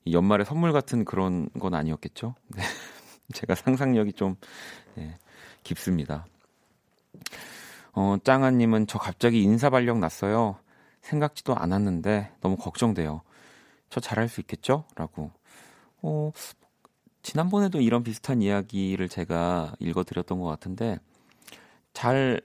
이 0.06 0.14
연말의 0.14 0.46
선물 0.46 0.72
같은 0.72 1.04
그런 1.04 1.50
건 1.60 1.74
아니었겠죠? 1.74 2.36
네. 2.56 2.64
제가 3.34 3.56
상상력이 3.56 4.14
좀 4.14 4.36
네, 4.96 5.18
깊습니다. 5.64 6.26
어, 7.94 8.18
짱아님은 8.24 8.88
저 8.88 8.98
갑자기 8.98 9.42
인사 9.42 9.70
발령 9.70 10.00
났어요. 10.00 10.58
생각지도 11.02 11.56
않았는데 11.56 12.32
너무 12.42 12.56
걱정돼요. 12.56 13.22
저 13.90 14.00
잘할 14.00 14.30
수 14.30 14.42
있겠죠? 14.42 14.86
라고. 14.96 15.32
어, 16.02 16.32
지난번에도 17.22 17.82
이런 17.82 18.04
비슷한 18.04 18.42
이야기를 18.42 19.10
제가 19.10 19.76
읽어드렸던 19.80 20.40
것 20.40 20.48
같은데 20.48 21.00
잘 22.00 22.42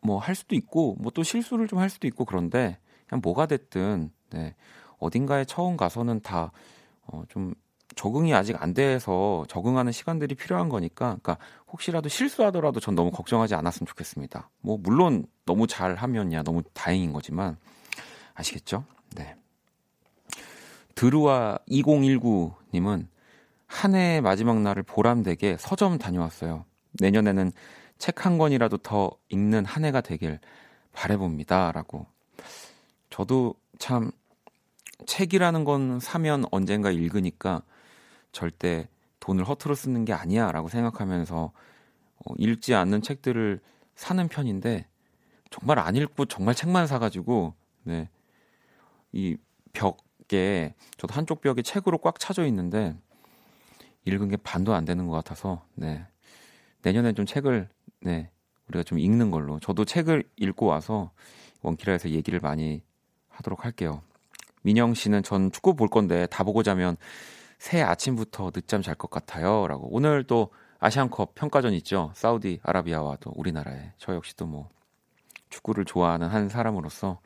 뭐 0.00 0.18
할 0.18 0.34
수도 0.34 0.54
있고 0.54 0.96
뭐 1.00 1.10
또 1.10 1.22
실수를 1.22 1.66
좀 1.66 1.80
할 1.80 1.90
수도 1.90 2.06
있고 2.06 2.24
그런데 2.24 2.78
그냥 3.08 3.20
뭐가 3.22 3.46
됐든 3.46 4.10
네, 4.30 4.54
어딘가에 4.98 5.44
처음 5.44 5.76
가서는 5.76 6.20
다 6.20 6.52
어, 7.06 7.24
좀 7.28 7.54
적응이 7.96 8.32
아직 8.34 8.60
안 8.62 8.74
돼서 8.74 9.44
적응하는 9.48 9.90
시간들이 9.90 10.34
필요한 10.36 10.68
거니까, 10.68 11.18
그러니까 11.20 11.38
혹시라도 11.72 12.08
실수하더라도 12.08 12.78
전 12.80 12.94
너무 12.94 13.10
걱정하지 13.10 13.54
않았으면 13.54 13.86
좋겠습니다. 13.86 14.50
뭐 14.60 14.78
물론 14.78 15.26
너무 15.46 15.66
잘 15.66 15.96
하면야 15.96 16.42
너무 16.42 16.62
다행인 16.74 17.12
거지만 17.12 17.56
아시겠죠? 18.34 18.84
네. 19.16 19.34
드루와 20.94 21.58
2019 21.66 22.52
님은 22.74 23.08
한 23.66 23.94
해의 23.94 24.20
마지막 24.20 24.60
날을 24.60 24.82
보람되게 24.84 25.56
서점 25.58 25.98
다녀왔어요. 25.98 26.64
내년에는 27.00 27.52
책 27.98 28.24
한 28.24 28.38
권이라도 28.38 28.78
더 28.78 29.10
읽는 29.28 29.64
한 29.64 29.84
해가 29.84 30.00
되길 30.00 30.38
바래봅니다. 30.92 31.72
라고. 31.72 32.06
저도 33.10 33.54
참 33.78 34.10
책이라는 35.06 35.64
건 35.64 36.00
사면 36.00 36.44
언젠가 36.50 36.90
읽으니까 36.90 37.62
절대 38.32 38.88
돈을 39.20 39.44
허투루 39.48 39.74
쓰는 39.74 40.04
게 40.04 40.12
아니야 40.12 40.50
라고 40.52 40.68
생각하면서 40.68 41.52
어, 42.26 42.34
읽지 42.36 42.74
않는 42.74 43.02
책들을 43.02 43.60
사는 43.94 44.28
편인데 44.28 44.86
정말 45.50 45.78
안 45.78 45.96
읽고 45.96 46.26
정말 46.26 46.54
책만 46.54 46.86
사가지고 46.86 47.54
네. 47.84 48.08
이 49.12 49.36
벽에 49.72 50.74
저도 50.96 51.14
한쪽 51.14 51.40
벽에 51.40 51.62
책으로 51.62 51.98
꽉 51.98 52.18
차져 52.18 52.46
있는데 52.46 52.96
읽은 54.04 54.28
게 54.28 54.36
반도 54.36 54.74
안 54.74 54.84
되는 54.84 55.06
것 55.06 55.14
같아서 55.14 55.64
네. 55.74 56.06
내년에 56.82 57.12
좀 57.12 57.26
책을 57.26 57.68
네. 58.00 58.30
우리가 58.68 58.82
좀 58.82 58.98
읽는 58.98 59.30
걸로 59.30 59.58
저도 59.60 59.84
책을 59.84 60.24
읽고 60.36 60.66
와서 60.66 61.10
원키라에서 61.62 62.10
얘기를 62.10 62.38
많이 62.40 62.82
하도록 63.28 63.64
할게요. 63.64 64.02
민영 64.62 64.94
씨는 64.94 65.22
전 65.22 65.50
축구 65.50 65.74
볼 65.74 65.88
건데 65.88 66.26
다 66.26 66.44
보고 66.44 66.62
자면 66.62 66.96
새 67.58 67.80
아침부터 67.82 68.50
늦잠 68.50 68.82
잘 68.82 68.94
것 68.94 69.10
같아요. 69.10 69.66
라고. 69.66 69.88
오늘 69.90 70.24
또 70.24 70.50
아시안컵 70.80 71.34
평가전 71.34 71.72
있죠. 71.74 72.12
사우디 72.14 72.60
아라비아와 72.62 73.16
또 73.20 73.32
우리나라에. 73.34 73.92
저 73.98 74.14
역시 74.14 74.36
또뭐 74.36 74.68
축구를 75.50 75.84
좋아하는 75.84 76.28
한 76.28 76.48
사람으로서 76.48 77.20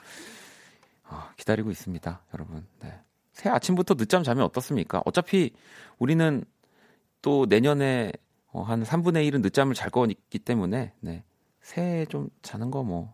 어, 1.09 1.23
기다리고 1.37 1.71
있습니다. 1.71 2.23
여러분. 2.35 2.67
네. 2.81 2.99
새 3.33 3.51
아침부터 3.51 3.95
늦잠 3.95 4.23
자면 4.23 4.45
어떻습니까? 4.45 5.03
어차피 5.05 5.53
우리는 5.99 6.45
또 7.21 7.47
내년에 7.49 8.13
어, 8.53 8.63
한 8.63 8.83
3분의 8.83 9.29
1은 9.31 9.41
늦잠을 9.43 9.75
잘 9.75 9.91
거기 9.91 10.15
때문에 10.39 10.93
네. 11.01 11.25
새해 11.61 12.05
좀 12.07 12.29
자는 12.43 12.71
거 12.71 12.83
뭐 12.83 13.09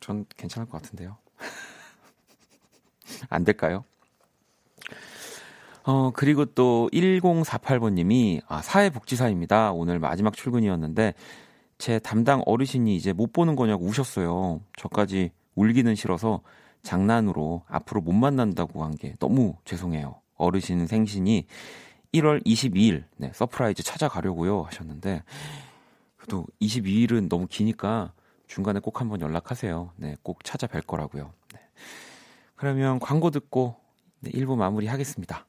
전 0.00 0.26
괜찮을 0.36 0.68
것 0.68 0.82
같은데요. 0.82 1.16
안 3.30 3.42
될까요? 3.44 3.84
어, 5.84 6.10
그리고 6.12 6.44
또 6.44 6.88
1048번님이, 6.92 8.42
아, 8.48 8.60
사회복지사입니다. 8.62 9.72
오늘 9.72 9.98
마지막 9.98 10.34
출근이었는데, 10.34 11.14
제 11.78 11.98
담당 11.98 12.42
어르신이 12.46 12.94
이제 12.96 13.12
못 13.12 13.32
보는 13.32 13.56
거냐고 13.56 13.84
우셨어요. 13.86 14.60
저까지 14.76 15.30
울기는 15.54 15.94
싫어서 15.94 16.40
장난으로 16.82 17.62
앞으로 17.68 18.00
못 18.02 18.12
만난다고 18.12 18.84
한 18.84 18.92
게 18.96 19.14
너무 19.18 19.56
죄송해요. 19.64 20.20
어르신 20.36 20.86
생신이 20.86 21.46
1월 22.14 22.44
22일, 22.46 23.04
네, 23.16 23.30
surprise 23.34 23.82
찾아가려고요. 23.82 24.62
하셨는데, 24.62 25.22
그래도 26.16 26.46
22일은 26.60 27.28
너무 27.28 27.46
기니까 27.46 28.12
중간에 28.46 28.80
꼭 28.80 29.00
한번 29.00 29.20
연락하세요. 29.20 29.92
네, 29.96 30.16
꼭 30.22 30.42
찾아뵐 30.42 30.86
거라고요. 30.86 31.32
네. 31.52 31.60
그러면 32.56 32.98
광고 32.98 33.30
듣고 33.30 33.76
네, 34.20 34.30
1부 34.30 34.56
마무리 34.56 34.86
하겠습니다. 34.86 35.46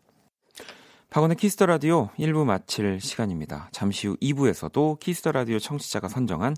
박원의 1.10 1.38
Kiss 1.38 1.54
the 1.54 1.66
Radio 1.66 2.10
1부 2.20 2.44
마칠 2.44 3.00
시간입니다. 3.00 3.70
잠시 3.72 4.08
후 4.08 4.18
2부에서도 4.18 5.00
Kiss 5.00 5.18
the 5.18 5.32
Radio 5.32 5.60
청취자가 5.60 6.10
선정한 6.10 6.56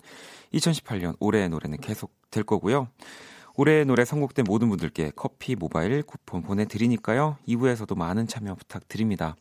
2018년 0.54 1.16
올해의 1.20 1.50
노래는 1.50 1.78
계속 1.78 2.12
될 2.32 2.44
거고요. 2.44 2.88
올해의 3.56 3.86
노래 3.86 4.06
선곡된 4.06 4.46
모든 4.48 4.70
분들께 4.70 5.12
커피 5.16 5.56
모바일 5.56 6.02
쿠폰 6.02 6.42
보내드리니까요. 6.42 7.38
2부에서도 7.48 7.96
많은 7.96 8.28
참여 8.28 8.56
부탁드립니다. 8.56 9.36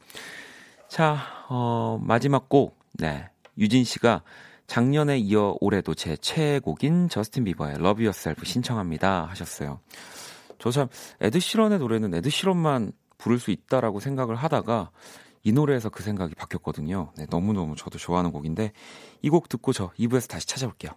자, 0.89 1.19
어, 1.49 1.99
마지막 2.03 2.49
곡, 2.49 2.79
네. 2.95 3.29
유진 3.59 3.85
씨가 3.85 4.23
작년에 4.67 5.19
이어 5.19 5.57
올해도 5.61 5.95
제 5.95 6.17
최애곡인 6.17 7.09
저스틴 7.09 7.45
비버의 7.45 7.75
Love 7.77 8.05
Yourself 8.05 8.45
신청합니다 8.45 9.25
하셨어요. 9.27 9.81
저 10.59 10.71
참 10.71 10.89
에드 11.21 11.39
시런의 11.39 11.79
노래는 11.79 12.15
에드 12.15 12.31
시런만 12.31 12.93
부를 13.19 13.39
수 13.39 13.51
있다라고 13.51 14.01
생각을 14.01 14.35
하다가 14.37 14.91
이 15.45 15.53
노래에서 15.53 15.89
그 15.91 16.03
생각이 16.03 16.35
바뀌었거든요. 16.35 17.13
네, 17.17 17.27
너무너무 17.31 17.77
저도 17.77 17.99
좋아하는 17.99 18.33
곡인데 18.33 18.73
이 19.23 19.31
곡 19.31 19.49
듣고 19.49 19.73
저 19.73 19.91
2부에서 19.99 20.29
다시 20.29 20.47
찾아올게요. 20.49 20.93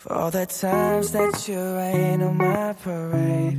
For 0.00 0.30
the 0.30 0.46
times 0.46 1.10
that 1.12 1.50
you 1.50 1.60
rain 1.74 2.22
on 2.22 2.34
my 2.36 2.72
parade 2.76 3.58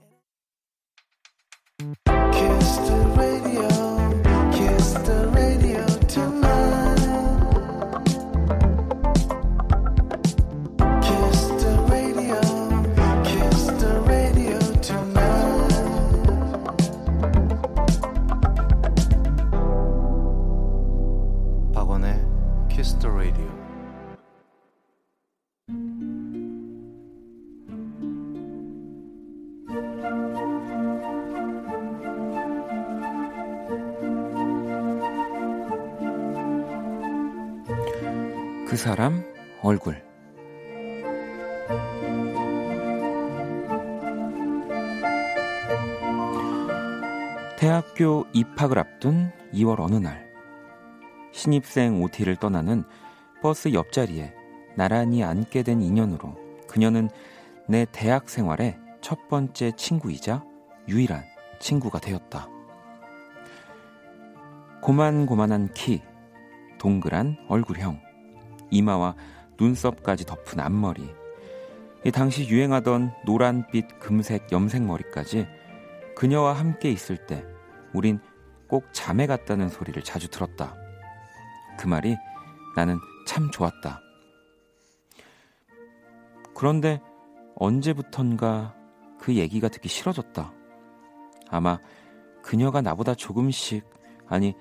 Kiss 4.53 4.93
the 4.93 5.29
radio 5.33 5.85
tonight. 6.07 6.50
사람 38.81 39.23
얼굴. 39.61 40.03
대학교 47.59 48.25
입학을 48.33 48.79
앞둔 48.79 49.31
2월 49.53 49.81
어느 49.81 49.97
날, 49.97 50.27
신입생 51.31 52.01
OT를 52.01 52.37
떠나는 52.37 52.83
버스 53.43 53.71
옆자리에 53.71 54.33
나란히 54.75 55.23
앉게 55.23 55.61
된 55.61 55.83
인연으로 55.83 56.35
그녀는 56.67 57.11
내 57.67 57.85
대학 57.91 58.31
생활의 58.31 58.79
첫 58.99 59.27
번째 59.27 59.73
친구이자 59.75 60.43
유일한 60.87 61.23
친구가 61.59 61.99
되었다. 61.99 62.49
고만고만한 64.81 65.71
키, 65.75 66.01
동그란 66.79 67.37
얼굴형, 67.47 68.09
이마와 68.71 69.15
눈썹까지 69.59 70.25
덮은 70.25 70.59
앞머리. 70.59 71.13
이 72.03 72.11
당시 72.11 72.47
유행하던 72.47 73.11
노란빛 73.25 73.99
금색 73.99 74.51
염색 74.51 74.81
머리까지 74.83 75.47
그녀와 76.15 76.53
함께 76.53 76.91
있을 76.91 77.27
때 77.27 77.45
우린 77.93 78.19
꼭 78.67 78.85
잠에 78.91 79.27
갔다는 79.27 79.69
소리를 79.69 80.01
자주 80.03 80.29
들었다. 80.29 80.75
그 81.77 81.87
말이 81.87 82.15
나는 82.75 82.97
참 83.27 83.51
좋았다. 83.51 84.01
그런데 86.55 87.01
언제부턴가 87.55 88.75
그 89.19 89.35
얘기가 89.35 89.67
듣기 89.67 89.89
싫어졌다. 89.89 90.53
아마 91.49 91.79
그녀가 92.41 92.81
나보다 92.81 93.13
조금씩, 93.13 93.85
아니, 94.27 94.55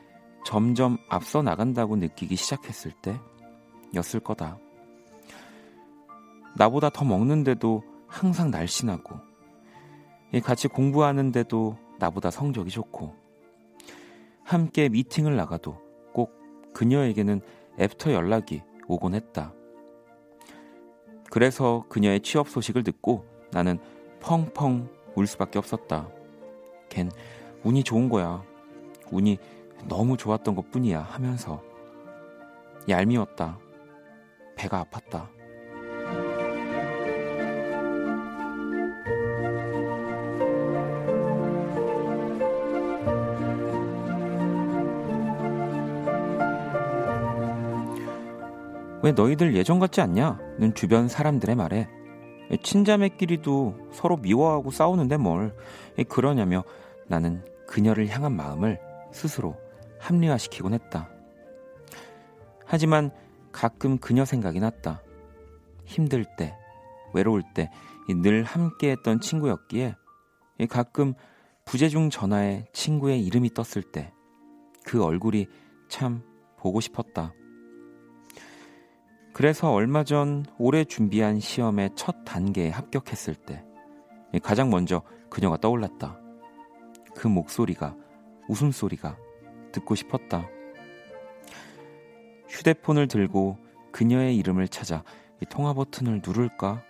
점점 0.45 0.99
앞서 1.09 1.43
나간다고 1.43 1.97
느끼기 1.97 2.37
시작했을 2.37 2.93
때 3.03 3.19
였을 3.95 4.21
거다. 4.21 4.59
나보다 6.57 6.91
더 6.91 7.05
먹는데도 7.05 7.83
항상 8.07 8.51
날씬하고, 8.51 9.17
같이 10.43 10.69
공부하는데도 10.69 11.77
나보다 11.99 12.31
성적이 12.31 12.71
좋고, 12.71 13.15
함께 14.45 14.89
미팅을 14.89 15.37
나가도 15.37 15.79
꼭 16.13 16.33
그녀에게는 16.73 17.41
애프터 17.79 18.13
연락이 18.13 18.63
오곤 18.89 19.15
했다. 19.15 19.53
그래서 21.31 21.85
그녀의 21.89 22.21
취업 22.21 22.49
소식을 22.49 22.83
듣고 22.83 23.25
나는 23.53 23.79
펑펑 24.21 24.89
울 25.15 25.27
수밖에 25.27 25.59
없었다. 25.59 26.09
걘 26.89 27.11
운이 27.63 27.85
좋은 27.85 28.09
거야. 28.09 28.43
운이 29.13 29.39
너무 29.89 30.17
좋았던 30.17 30.57
것 30.57 30.71
뿐이야 30.71 31.01
하면서 31.01 31.63
얄미웠다. 32.89 33.59
배가 34.61 34.85
아팠다. 34.85 35.27
왜 49.03 49.13
너희들 49.13 49.57
예전 49.57 49.79
같지 49.79 50.03
않냐? 50.03 50.39
는 50.59 50.75
주변 50.75 51.09
사람들의 51.09 51.57
말에 51.57 51.89
친자매끼리도 52.63 53.89
서로 53.93 54.19
미워하고 54.19 54.71
싸우는데 54.71 55.17
뭘 55.17 55.57
그러냐며 56.11 56.65
나는 57.07 57.43
그녀를 57.67 58.09
향한 58.09 58.33
마음을 58.33 58.79
스스로 59.11 59.57
합리화시키곤 59.99 60.75
했다. 60.75 61.09
하지만 62.67 63.11
가끔 63.53 63.99
그녀 63.99 64.25
생각이 64.25 64.61
났다. 64.61 65.03
힘들 65.85 66.25
때, 66.37 66.57
외로울 67.15 67.43
때 67.55 67.71
늘 68.23 68.43
함께했던 68.43 69.21
친구였기에 69.21 69.95
가끔 70.69 71.15
부재중 71.65 72.11
전화에 72.11 72.67
친구의 72.73 73.25
이름이 73.25 73.55
떴을 73.55 73.83
때 73.93 74.13
그 74.85 75.05
얼굴이 75.05 75.47
참 75.89 76.23
보고 76.57 76.81
싶었다. 76.81 77.33
그래서 79.33 79.73
얼마 79.73 80.05
전 80.05 80.45
올해 80.59 80.85
준비한 80.85 81.39
시험의 81.39 81.91
첫 81.95 82.25
단계에 82.25 82.71
합격했을 82.71 83.35
때 83.35 83.65
가장 84.43 84.71
먼저 84.71 85.03
그녀가 85.31 85.57
떠올랐다. 85.57 86.19
그 87.15 87.29
목소리가, 87.29 87.97
웃음소리가 88.49 89.17
듣고 89.73 89.95
싶었다. 89.95 90.49
휴대폰을 92.51 93.09
들고 93.09 93.59
그녀의 93.93 94.37
이름을 94.37 94.69
찾아 94.69 95.03
통화 95.49 95.73
버튼을 95.73 96.21
누를까, 96.25 96.83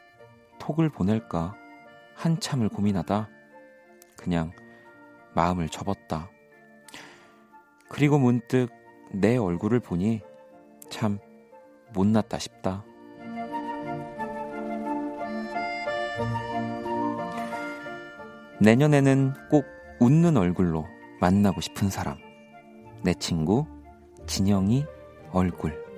톡을 0.59 0.88
보낼까, 0.88 1.55
한참을 2.14 2.68
고민하다 2.68 3.29
그냥 4.16 4.53
마음을 5.35 5.68
접었다. 5.68 6.29
그리고 7.88 8.18
문득 8.18 8.68
내 9.12 9.37
얼굴을 9.37 9.81
보니 9.81 10.20
참 10.90 11.18
못났다 11.92 12.38
싶다. 12.38 12.85
내년에는 18.61 19.35
꼭 19.49 19.64
웃는 20.01 20.37
얼굴로 20.37 20.87
만나고 21.20 21.61
싶은 21.61 21.88
사람. 21.88 22.18
내 23.03 23.14
친구, 23.14 23.66
진영이 24.27 24.85
얼굴. 25.33 25.89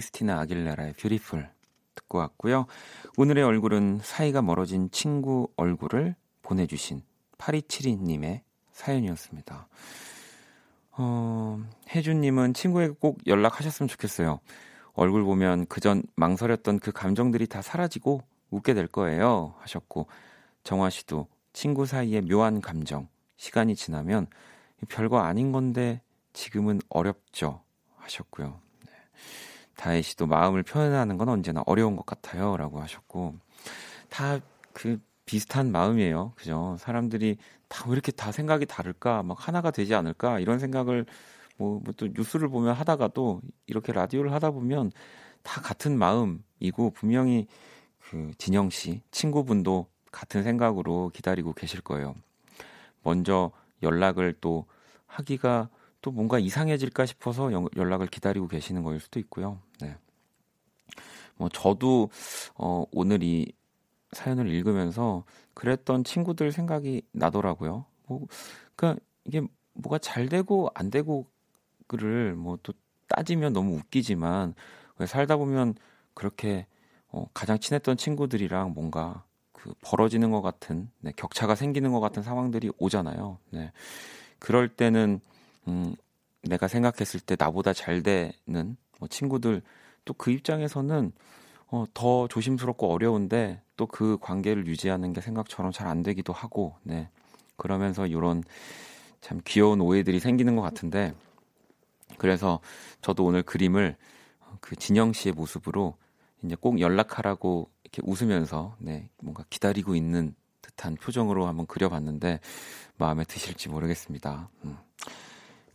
크리스티나 0.00 0.40
아길레라의 0.40 0.94
뷰티풀 0.94 1.48
듣고 1.94 2.18
왔고요. 2.18 2.66
오늘의 3.18 3.44
얼굴은 3.44 4.00
사이가 4.02 4.40
멀어진 4.40 4.90
친구 4.90 5.48
얼굴을 5.56 6.14
보내주신 6.42 7.02
8272님의 7.38 8.40
사연이었습니다. 8.72 9.68
어, 10.92 11.62
혜준님은 11.90 12.54
친구에게 12.54 12.94
꼭 12.98 13.18
연락하셨으면 13.26 13.88
좋겠어요. 13.88 14.40
얼굴 14.94 15.24
보면 15.24 15.66
그전 15.66 16.02
망설였던 16.16 16.78
그 16.78 16.92
감정들이 16.92 17.46
다 17.46 17.62
사라지고 17.62 18.22
웃게 18.50 18.74
될 18.74 18.86
거예요. 18.86 19.54
하셨고, 19.60 20.06
정화 20.64 20.90
씨도 20.90 21.28
친구 21.52 21.86
사이의 21.86 22.22
묘한 22.22 22.60
감정, 22.60 23.08
시간이 23.36 23.76
지나면 23.76 24.26
별거 24.88 25.20
아닌 25.20 25.52
건데 25.52 26.00
지금은 26.32 26.80
어렵죠. 26.88 27.62
하셨고요. 27.96 28.60
네. 28.86 28.92
다혜 29.80 30.02
씨도 30.02 30.26
마음을 30.26 30.62
표현하는 30.62 31.16
건 31.16 31.30
언제나 31.30 31.62
어려운 31.66 31.96
것 31.96 32.04
같아요. 32.04 32.56
라고 32.58 32.80
하셨고, 32.82 33.34
다 34.10 34.40
그 34.74 35.00
비슷한 35.26 35.72
마음이에요. 35.72 36.32
그죠? 36.36 36.76
사람들이 36.78 37.38
다 37.68 37.86
왜 37.88 37.92
이렇게 37.94 38.12
다 38.12 38.30
생각이 38.32 38.66
다를까? 38.66 39.22
막 39.22 39.48
하나가 39.48 39.70
되지 39.70 39.94
않을까? 39.94 40.38
이런 40.40 40.58
생각을 40.58 41.06
뭐또 41.56 42.08
뉴스를 42.14 42.48
보면 42.48 42.74
하다가도 42.74 43.40
이렇게 43.66 43.92
라디오를 43.92 44.32
하다 44.32 44.50
보면 44.52 44.92
다 45.42 45.60
같은 45.62 45.96
마음이고 45.98 46.90
분명히 46.94 47.46
그 47.98 48.32
진영 48.38 48.70
씨 48.70 49.02
친구분도 49.12 49.86
같은 50.12 50.42
생각으로 50.42 51.10
기다리고 51.14 51.52
계실 51.52 51.80
거예요. 51.80 52.14
먼저 53.02 53.50
연락을 53.82 54.34
또 54.40 54.66
하기가 55.06 55.68
또 56.02 56.10
뭔가 56.10 56.38
이상해질까 56.38 57.06
싶어서 57.06 57.52
연- 57.52 57.68
연락을 57.76 58.06
기다리고 58.08 58.46
계시는 58.48 58.82
거일 58.82 59.00
수도 59.00 59.18
있고요. 59.20 59.58
네. 61.40 61.44
뭐 61.44 61.48
저도 61.50 62.10
어 62.56 62.84
오늘 62.92 63.22
이 63.22 63.52
사연을 64.12 64.48
읽으면서 64.50 65.24
그랬던 65.54 66.04
친구들 66.04 66.52
생각이 66.52 67.02
나더라고요. 67.12 67.86
뭐 68.06 68.26
그러니까 68.76 69.02
이게 69.24 69.42
뭐가 69.74 69.98
잘 69.98 70.28
되고 70.28 70.70
안 70.74 70.90
되고를 70.90 72.34
뭐 72.36 72.58
또 72.62 72.72
따지면 73.08 73.52
너무 73.52 73.76
웃기지만 73.76 74.54
왜 74.98 75.06
살다 75.06 75.36
보면 75.36 75.74
그렇게 76.14 76.66
어 77.08 77.26
가장 77.34 77.58
친했던 77.58 77.96
친구들이랑 77.96 78.72
뭔가 78.74 79.24
그 79.52 79.74
벌어지는 79.82 80.30
것 80.30 80.42
같은 80.42 80.90
네, 81.00 81.12
격차가 81.16 81.54
생기는 81.54 81.92
것 81.92 82.00
같은 82.00 82.22
상황들이 82.22 82.70
오잖아요. 82.78 83.38
네. 83.50 83.72
그럴 84.38 84.68
때는 84.68 85.20
음, 85.68 85.94
내가 86.42 86.68
생각했을 86.68 87.20
때 87.20 87.36
나보다 87.38 87.72
잘 87.72 88.02
되는 88.02 88.76
뭐 88.98 89.08
친구들 89.08 89.62
또 90.04 90.14
그 90.14 90.30
입장에서는 90.30 91.12
어, 91.68 91.84
더 91.94 92.26
조심스럽고 92.28 92.92
어려운데 92.92 93.62
또 93.76 93.86
그 93.86 94.18
관계를 94.20 94.66
유지하는 94.66 95.12
게 95.12 95.20
생각처럼 95.20 95.72
잘 95.72 95.86
안 95.88 96.02
되기도 96.02 96.32
하고 96.32 96.76
네. 96.82 97.08
그러면서 97.56 98.06
이런 98.06 98.42
참 99.20 99.40
귀여운 99.44 99.80
오해들이 99.80 100.20
생기는 100.20 100.56
것 100.56 100.62
같은데 100.62 101.14
그래서 102.18 102.60
저도 103.02 103.24
오늘 103.24 103.42
그림을 103.42 103.96
그 104.60 104.76
진영 104.76 105.12
씨의 105.12 105.32
모습으로 105.34 105.96
이제 106.42 106.56
꼭 106.58 106.80
연락하라고 106.80 107.70
이렇게 107.84 108.02
웃으면서 108.04 108.76
네, 108.78 109.08
뭔가 109.22 109.44
기다리고 109.50 109.94
있는 109.94 110.34
듯한 110.62 110.96
표정으로 110.96 111.46
한번 111.46 111.66
그려봤는데 111.66 112.40
마음에 112.96 113.24
드실지 113.24 113.68
모르겠습니다. 113.68 114.48
음. 114.64 114.76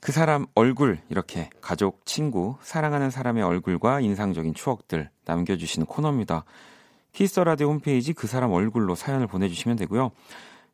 그 0.05 0.11
사람 0.11 0.45
얼굴 0.53 0.99
이렇게 1.09 1.49
가족, 1.61 2.05
친구, 2.05 2.57
사랑하는 2.61 3.09
사람의 3.09 3.41
얼굴과 3.41 4.01
인상적인 4.01 4.53
추억들 4.53 5.09
남겨주시는 5.25 5.87
코너입니다. 5.87 6.45
Kiss 7.11 7.30
the 7.30 7.43
Radio 7.43 7.69
홈페이지 7.69 8.13
그 8.13 8.27
사람 8.27 8.51
얼굴로 8.51 8.93
사연을 8.93 9.25
보내주시면 9.25 9.77
되고요. 9.77 10.11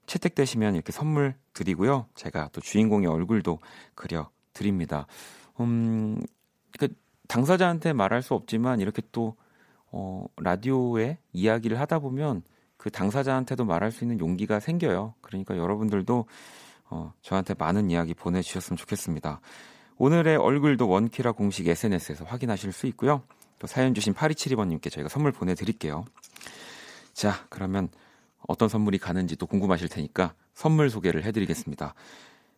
채택되시면 0.05 0.75
이렇게 0.75 0.91
선물 0.91 1.35
드리고요. 1.53 2.07
제가 2.13 2.49
또 2.51 2.59
주인공의 2.59 3.07
얼굴도 3.07 3.59
그려 3.95 4.29
드립니다. 4.51 5.07
음, 5.61 6.21
그 6.77 6.89
당사자한테 7.29 7.93
말할 7.93 8.21
수 8.23 8.33
없지만 8.33 8.81
이렇게 8.81 9.01
또 9.13 9.37
어, 9.93 10.25
라디오에 10.41 11.19
이야기를 11.31 11.79
하다 11.79 11.99
보면 11.99 12.43
그 12.75 12.91
당사자한테도 12.91 13.63
말할 13.63 13.93
수 13.93 14.03
있는 14.03 14.19
용기가 14.19 14.59
생겨요. 14.59 15.13
그러니까 15.21 15.55
여러분들도 15.55 16.25
어, 16.91 17.13
저한테 17.21 17.55
많은 17.57 17.89
이야기 17.89 18.13
보내주셨으면 18.13 18.77
좋겠습니다. 18.77 19.39
오늘의 19.97 20.37
얼굴도 20.37 20.87
원키라 20.87 21.31
공식 21.31 21.67
SNS에서 21.67 22.25
확인하실 22.25 22.73
수 22.73 22.85
있고요. 22.87 23.23
또 23.59 23.67
사연 23.67 23.93
주신 23.93 24.13
8272번님께 24.13 24.91
저희가 24.91 25.09
선물 25.09 25.31
보내드릴게요. 25.31 26.05
자, 27.13 27.45
그러면 27.49 27.89
어떤 28.47 28.67
선물이 28.67 28.97
가는지 28.97 29.35
또 29.35 29.45
궁금하실 29.45 29.89
테니까 29.89 30.33
선물 30.53 30.89
소개를 30.89 31.23
해드리겠습니다. 31.23 31.93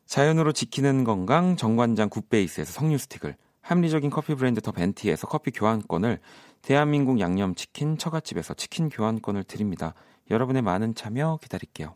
자연으로 0.05 0.51
지키는 0.51 1.03
건강 1.03 1.55
정관장 1.55 2.09
굿베이스에서 2.09 2.71
석류 2.71 2.97
스틱을 2.97 3.35
합리적인 3.61 4.09
커피 4.09 4.35
브랜드 4.35 4.59
더 4.61 4.71
벤티에서 4.71 5.27
커피 5.27 5.51
교환권을 5.51 6.19
대한민국 6.61 7.19
양념치킨 7.19 7.97
처갓집에서 7.97 8.55
치킨 8.55 8.89
교환권을 8.89 9.43
드립니다. 9.43 9.93
여러분의 10.31 10.61
많은 10.61 10.95
참여 10.95 11.39
기다릴게요. 11.41 11.95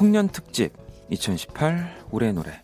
송년 0.00 0.28
특집 0.28 0.72
2018 1.10 2.06
올해 2.10 2.32
노래 2.32 2.62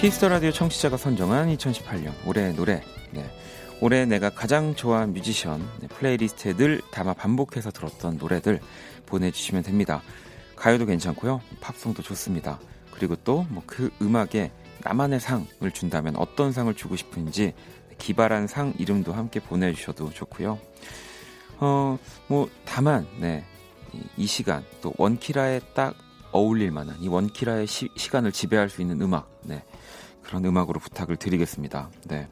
Kiss 0.00 0.17
the 0.17 0.30
Radio 0.30 0.50
청취자가 0.50 0.96
선정한 0.96 1.54
2018년 1.54 2.14
올해 2.26 2.52
노래 2.52 2.82
네. 3.10 3.30
올해 3.82 4.06
내가 4.06 4.30
가장 4.30 4.74
좋아한 4.74 5.12
뮤지션 5.12 5.60
네, 5.82 5.88
playlist에 5.88 6.56
늘 6.56 6.80
담아 6.90 7.12
반복해서 7.12 7.70
들었던 7.70 8.16
노래들 8.16 8.60
보내주시면 9.04 9.62
됩니다. 9.62 10.00
가요도 10.56 10.86
괜찮고요, 10.86 11.42
팝송도 11.60 12.02
좋습니다. 12.02 12.58
그리고 12.92 13.14
또 13.14 13.44
뭐 13.50 13.62
그 13.66 13.90
음악에 14.00 14.50
나만의 14.82 15.20
상을 15.20 15.70
준다면 15.74 16.16
어떤 16.16 16.52
상을 16.52 16.72
주고 16.72 16.96
싶은지 16.96 17.52
기발한 17.98 18.46
상 18.46 18.74
이름도 18.78 19.12
함께 19.12 19.40
보내주셔도 19.40 20.10
좋고요. 20.10 20.58
어, 21.58 21.98
뭐 22.28 22.48
다만 22.64 23.06
네, 23.18 23.44
이, 23.92 24.02
이 24.16 24.26
시간 24.26 24.64
또 24.82 24.92
원키라에 24.98 25.60
딱 25.74 25.94
어울릴 26.32 26.70
만한 26.70 26.96
이 27.00 27.08
원키라의 27.08 27.66
시, 27.66 27.88
시간을 27.96 28.32
지배할 28.32 28.68
수 28.68 28.82
있는 28.82 29.00
음악, 29.00 29.30
네, 29.42 29.64
그런 30.22 30.44
음악으로 30.44 30.80
부탁을 30.80 31.16
드리겠습니다. 31.16 31.90
네. 32.04 32.28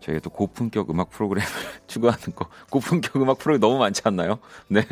저희가 0.00 0.20
또 0.20 0.30
고품격 0.30 0.90
음악 0.90 1.10
프로그램을 1.10 1.48
추구하는 1.86 2.34
거 2.34 2.48
고품격 2.70 3.16
음악 3.16 3.38
프로그램 3.38 3.60
너무 3.60 3.78
많지 3.78 4.02
않나요? 4.04 4.38
네. 4.68 4.82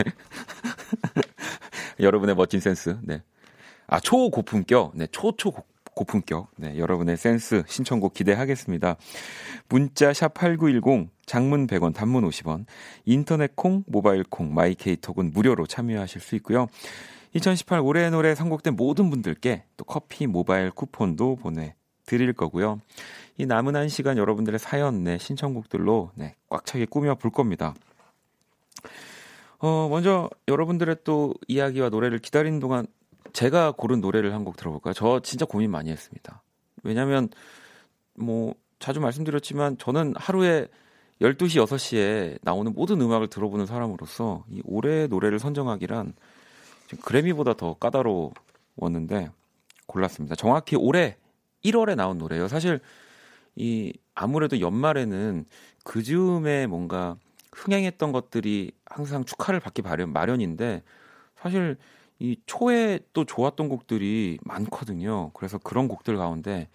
여러분의 2.00 2.34
멋진 2.34 2.60
센스. 2.60 2.98
네. 3.02 3.22
아, 3.86 4.00
초고품격. 4.00 4.92
네, 4.94 5.06
초초 5.10 5.52
고- 5.96 6.04
고품격. 6.04 6.50
네, 6.56 6.78
여러분의 6.78 7.16
센스 7.16 7.62
신청곡 7.66 8.12
기대하겠습니다. 8.14 8.96
문자 9.68 10.12
샵 10.12 10.34
8910 10.34 11.08
장문 11.24 11.66
100원 11.66 11.94
단문 11.94 12.28
50원 12.28 12.66
인터넷 13.06 13.56
콩 13.56 13.82
모바일 13.86 14.22
콩 14.28 14.54
마이케이톡은 14.54 15.32
무료로 15.32 15.66
참여하실 15.66 16.20
수 16.20 16.36
있고요. 16.36 16.66
2018 17.32 17.80
올해의 17.80 18.10
노래 18.10 18.34
선곡된 18.34 18.76
모든 18.76 19.10
분들께 19.10 19.64
또 19.76 19.84
커피 19.84 20.26
모바일 20.26 20.70
쿠폰도 20.70 21.36
보내 21.36 21.74
드릴 22.04 22.32
거고요. 22.34 22.80
이 23.38 23.46
남은 23.46 23.74
한 23.74 23.88
시간 23.88 24.16
여러분들의 24.16 24.58
사연, 24.60 25.02
네, 25.02 25.18
신청곡들로 25.18 26.12
네, 26.14 26.36
꽉 26.48 26.64
차게 26.64 26.86
꾸며 26.86 27.16
볼 27.16 27.30
겁니다. 27.32 27.74
어, 29.58 29.88
먼저 29.90 30.28
여러분들의 30.48 30.98
또 31.04 31.34
이야기와 31.48 31.88
노래를 31.88 32.18
기다리는 32.18 32.60
동안 32.60 32.86
제가 33.36 33.72
고른 33.72 34.00
노래를 34.00 34.32
한 34.32 34.44
곡 34.44 34.56
들어볼까요? 34.56 34.94
저 34.94 35.20
진짜 35.20 35.44
고민 35.44 35.70
많이 35.70 35.90
했습니다. 35.90 36.42
왜냐면 36.82 37.28
뭐 38.14 38.54
자주 38.78 38.98
말씀드렸지만 39.00 39.76
저는 39.76 40.14
하루에 40.16 40.68
12시, 41.20 41.62
6시에 41.66 42.38
나오는 42.42 42.72
모든 42.72 43.00
음악을 43.00 43.28
들어보는 43.28 43.66
사람으로서 43.66 44.44
이 44.50 44.62
올해의 44.64 45.08
노래를 45.08 45.38
선정하기란 45.38 46.14
그래미보다 47.02 47.54
더 47.54 47.74
까다로웠는데 47.74 49.30
골랐습니다. 49.86 50.34
정확히 50.34 50.76
올해 50.76 51.16
1월에 51.62 51.94
나온 51.94 52.16
노래예요. 52.16 52.48
사실 52.48 52.80
이 53.54 53.92
아무래도 54.14 54.60
연말에는 54.60 55.44
그 55.84 56.02
즈음에 56.02 56.66
뭔가 56.66 57.16
흥행했던 57.52 58.12
것들이 58.12 58.72
항상 58.86 59.24
축하를 59.24 59.60
받기 59.60 59.82
마련, 59.82 60.12
마련인데 60.12 60.82
사실 61.36 61.76
올 62.18 62.40
초에 62.46 63.00
또 63.12 63.24
좋았던 63.24 63.68
곡들이 63.68 64.38
많거든요. 64.42 65.30
그래서 65.32 65.58
그런 65.58 65.88
곡들 65.88 66.16
가운데 66.16 66.68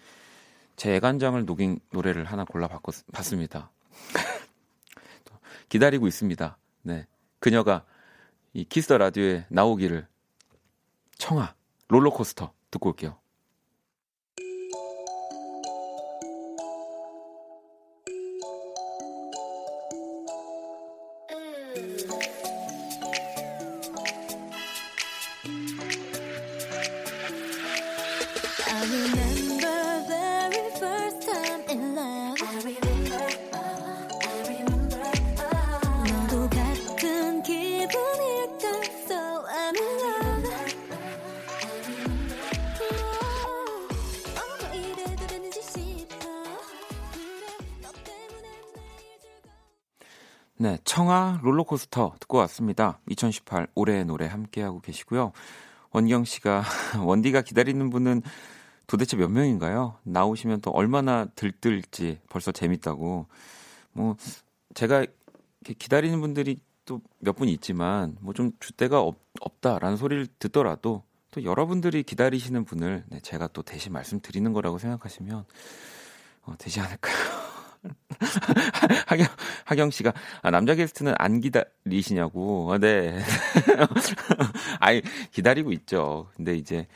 제 0.76 0.94
애간장을 0.94 1.44
녹인 1.44 1.80
노래를 1.90 2.24
하나 2.24 2.44
골라봤습니다. 2.44 3.70
기다리고 5.68 6.06
있습니다. 6.06 6.58
네, 6.82 7.06
그녀가 7.38 7.84
이 8.52 8.64
Kiss 8.64 8.83
the 8.83 8.98
Radio에 8.98 9.46
나오기를 9.48 10.06
청하 11.18 11.54
롤러코스터 11.88 12.52
듣고 12.70 12.90
올게요. 12.90 13.21
네, 50.62 50.78
청아 50.84 51.40
롤러코스터 51.42 52.14
듣고 52.20 52.38
왔습니다. 52.38 53.00
2018 53.08 53.66
올해의 53.74 54.04
노래 54.04 54.26
함께하고 54.28 54.78
계시고요. 54.78 55.32
원경 55.90 56.24
씨가 56.24 56.62
원디가 57.04 57.42
기다리는 57.42 57.90
분은 57.90 58.22
도대체 58.86 59.16
몇 59.16 59.28
명인가요? 59.28 59.98
나오시면 60.04 60.60
또 60.60 60.70
얼마나 60.70 61.24
들뜰지 61.34 62.20
벌써 62.28 62.52
재밌다고. 62.52 63.26
뭐 63.92 64.16
제가 64.74 65.04
기다리는 65.78 66.20
분들이 66.20 66.60
또 66.84 67.00
몇 67.18 67.32
분 67.34 67.48
있지만 67.48 68.16
뭐 68.20 68.32
좀 68.32 68.52
주대가 68.60 69.00
없, 69.00 69.18
없다라는 69.40 69.96
소리를 69.96 70.28
듣더라도 70.38 71.02
또 71.32 71.42
여러분들이 71.42 72.04
기다리시는 72.04 72.64
분을 72.64 73.02
네, 73.08 73.18
제가 73.18 73.48
또 73.48 73.62
대신 73.62 73.92
말씀드리는 73.92 74.52
거라고 74.52 74.78
생각하시면 74.78 75.44
어, 76.44 76.54
되지 76.56 76.78
않을까요? 76.78 77.31
하경, 79.06 79.26
하경 79.64 79.90
씨가, 79.90 80.12
아, 80.42 80.50
남자 80.50 80.74
게스트는 80.74 81.14
안 81.18 81.40
기다리시냐고. 81.40 82.72
아, 82.72 82.78
네. 82.78 83.18
아이, 84.80 85.02
기다리고 85.32 85.72
있죠. 85.72 86.28
근데 86.36 86.54
이제, 86.54 86.86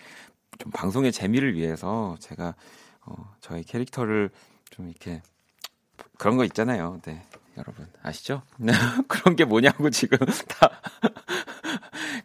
좀 0.58 0.72
방송의 0.72 1.12
재미를 1.12 1.54
위해서 1.54 2.16
제가 2.20 2.54
어, 3.02 3.34
저희 3.40 3.62
캐릭터를 3.62 4.30
좀 4.70 4.88
이렇게 4.88 5.22
그런 6.18 6.36
거 6.36 6.44
있잖아요. 6.44 7.00
네. 7.04 7.22
여러분 7.56 7.86
아시죠? 8.02 8.42
그런 9.08 9.36
게 9.36 9.44
뭐냐고 9.44 9.88
지금 9.90 10.18
다 10.48 10.80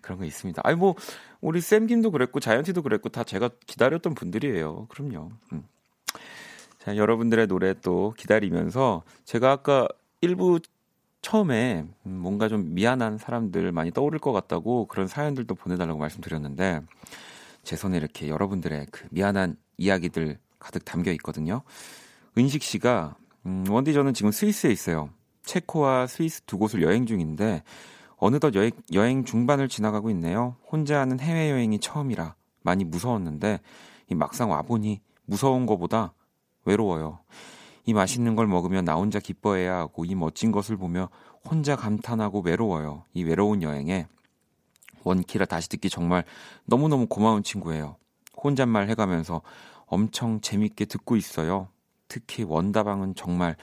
그런 0.02 0.20
거 0.20 0.26
있습니다. 0.26 0.62
아니 0.66 0.76
뭐 0.76 0.96
우리 1.40 1.62
쌤김도 1.62 2.12
그랬고 2.12 2.40
자이언티도 2.40 2.82
그랬고 2.82 3.10
다 3.10 3.24
제가 3.24 3.50
기다렸던 3.66 4.14
분들이에요. 4.14 4.88
그럼요. 4.88 5.32
음. 5.54 5.64
자 6.84 6.98
여러분들의 6.98 7.46
노래 7.46 7.76
또 7.80 8.12
기다리면서 8.18 9.04
제가 9.24 9.52
아까 9.52 9.88
일부 10.20 10.60
처음에 11.22 11.86
음, 12.08 12.12
뭔가 12.12 12.48
좀 12.48 12.74
미안한 12.74 13.20
사람들 13.20 13.72
많이 13.72 13.92
떠오를 13.92 14.18
것 14.18 14.32
같다고 14.32 14.88
그런 14.88 15.08
사연들도 15.08 15.54
보내달라고 15.54 16.00
말씀드렸는데 16.00 16.82
제 17.62 17.76
손에 17.76 17.98
이렇게 17.98 18.30
여러분들의 18.30 18.88
그 18.90 19.08
미안한 19.12 19.58
이야기들 19.78 20.40
가득 20.58 20.84
담겨 20.84 21.12
있거든요. 21.12 21.62
은식 22.36 22.64
씨가 22.64 23.16
음, 23.46 23.66
원디 23.70 23.94
저는 23.94 24.16
지금 24.16 24.32
스위스에 24.32 24.72
있어요. 24.72 25.12
체코와 25.44 26.08
스위스 26.08 26.42
두 26.48 26.58
곳을 26.58 26.82
여행 26.82 27.06
중인데 27.06 27.62
어느덧 28.18 28.56
여행, 28.56 28.72
여행 28.94 29.24
중반을 29.24 29.68
지나가고 29.68 30.10
있네요. 30.10 30.56
혼자 30.68 31.00
하는 31.00 31.20
해외 31.20 31.52
여행이 31.52 31.78
처음이라 31.78 32.34
많이 32.64 32.86
무서웠는데 32.86 33.60
이 34.10 34.16
막상 34.16 34.50
와보니 34.50 35.00
무서운 35.26 35.68
거보다 35.68 36.16
외로워요. 36.66 37.20
이 37.86 37.94
맛있는 37.94 38.36
걸 38.36 38.48
먹으며 38.48 38.82
나 38.82 38.96
혼자 38.96 39.20
기뻐해야 39.20 39.78
하고 39.78 40.06
이 40.06 40.16
멋진 40.16 40.52
것을 40.52 40.78
보며 40.78 41.10
혼자 41.44 41.76
감탄하고 41.76 42.42
외로워요. 42.42 43.06
이 43.14 43.24
외로운 43.24 43.64
여행에 43.64 44.08
원키라 45.04 45.46
다시 45.46 45.68
듣기 45.70 45.90
정말 45.90 46.24
너무너무 46.66 47.08
고마운 47.08 47.44
친구예요. 47.44 47.96
혼잣말 48.44 48.88
해가면서 48.90 49.42
엄청 49.88 50.42
재밌게 50.42 50.86
듣고 50.86 51.16
있어요. 51.16 51.70
특히 52.08 52.44
원다방은 52.44 53.16
정말 53.16 53.56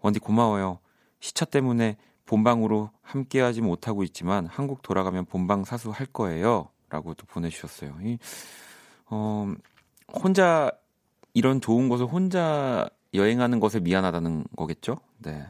원디 0.00 0.18
고마워요. 0.18 0.78
시차 1.20 1.44
때문에 1.44 1.96
본방으로 2.26 2.90
함께하지 3.02 3.60
못하고 3.60 4.02
있지만 4.02 4.46
한국 4.46 4.82
돌아가면 4.82 5.26
본방 5.26 5.64
사수 5.64 5.90
할 5.90 6.06
거예요. 6.06 6.68
라고 6.88 7.14
또 7.14 7.26
보내주셨어요. 7.26 7.96
이, 8.02 8.18
어, 9.06 9.52
혼자 10.12 10.70
이런 11.34 11.60
좋은 11.60 11.88
곳을 11.88 12.06
혼자 12.06 12.88
여행하는 13.12 13.60
것에 13.60 13.80
미안하다는 13.80 14.44
거겠죠? 14.56 14.98
네. 15.18 15.44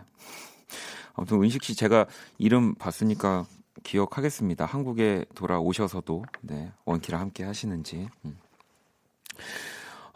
아무튼 1.13 1.43
은식 1.43 1.63
씨 1.63 1.77
제가 1.77 2.07
이름 2.39 2.75
봤으니까 2.75 3.47
기억하겠습니다. 3.83 4.65
한국에 4.65 5.25
돌아오셔서도 5.35 6.25
네, 6.41 6.73
원키랑 6.85 7.21
함께 7.21 7.45
하시는지. 7.45 8.09
음. 8.25 8.39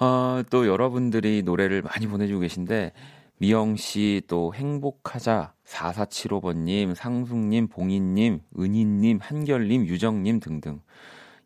어, 0.00 0.42
또 0.50 0.66
여러분들이 0.66 1.42
노래를 1.42 1.82
많이 1.82 2.06
보내주고 2.06 2.40
계신데 2.40 2.92
미영 3.40 3.76
씨, 3.76 4.22
또 4.26 4.52
행복하자, 4.52 5.54
4475번님, 5.64 6.94
상숙님, 6.94 7.68
봉인님, 7.68 8.40
은희님, 8.58 9.20
한결님, 9.22 9.86
유정님 9.86 10.40
등등. 10.40 10.80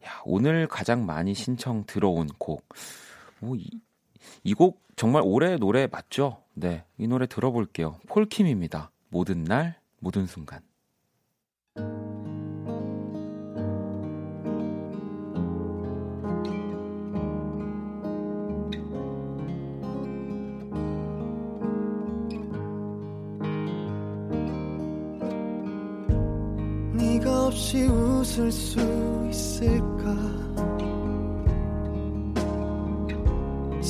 야, 0.07 0.23
오늘 0.25 0.67
가장 0.67 1.05
많이 1.05 1.35
신청 1.35 1.85
들어온 1.85 2.29
곡. 2.39 2.67
뭐, 3.41 3.57
이, 3.57 3.69
이 4.45 4.55
곡 4.55 4.83
정말 4.97 5.23
올해 5.25 5.57
노래 5.57 5.87
맞죠? 5.87 6.43
네. 6.55 6.85
이 6.99 7.07
노래 7.07 7.27
들어볼게요. 7.27 7.99
폴킴입니다. 8.09 8.91
모든 9.09 9.45
날, 9.45 9.77
모든 10.01 10.27
순간. 10.27 10.61
네가 26.95 27.47
없이 27.47 27.83
웃을 27.85 28.51
수 28.53 28.81
있을까 29.31 30.15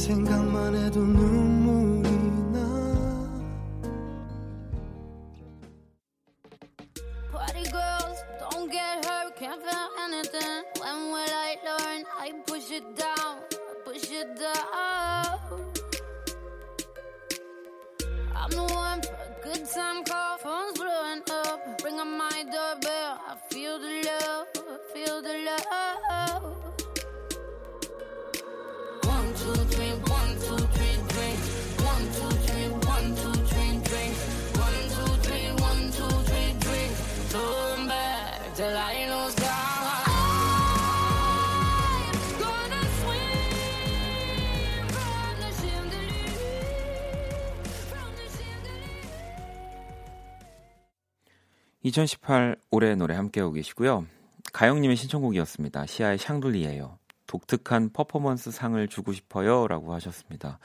생각만 0.01 0.75
해도 0.75 0.99
눈물이 0.99 2.09
나 2.53 2.57
Party 7.31 7.63
girls, 7.71 8.23
don't 8.39 8.71
get 8.71 9.05
hurt, 9.05 9.35
can't 9.37 9.61
feel 9.61 9.89
anything. 10.05 10.63
When 10.79 11.11
will 11.11 11.33
I 11.33 11.57
learn? 11.65 12.05
I 12.19 12.31
push 12.45 12.71
it 12.71 12.95
down, 12.95 13.41
push 13.85 14.11
it 14.11 14.35
down. 14.35 15.39
I'm 18.35 18.49
the 18.51 18.63
one 18.73 19.01
for 19.01 19.13
a 19.13 19.35
good 19.43 19.65
time 19.69 20.03
call, 20.03 20.30
2018 51.82 52.56
올해 52.70 52.94
노래 52.94 53.14
함께하고 53.14 53.52
계시고요. 53.52 54.06
가영님의 54.52 54.96
신청곡이었습니다. 54.96 55.86
시아의 55.86 56.18
샹들리에요. 56.18 56.98
독특한 57.26 57.90
퍼포먼스 57.92 58.50
상을 58.50 58.86
주고 58.88 59.12
싶어요. 59.12 59.66
라고 59.66 59.92
하셨습니다. 59.94 60.58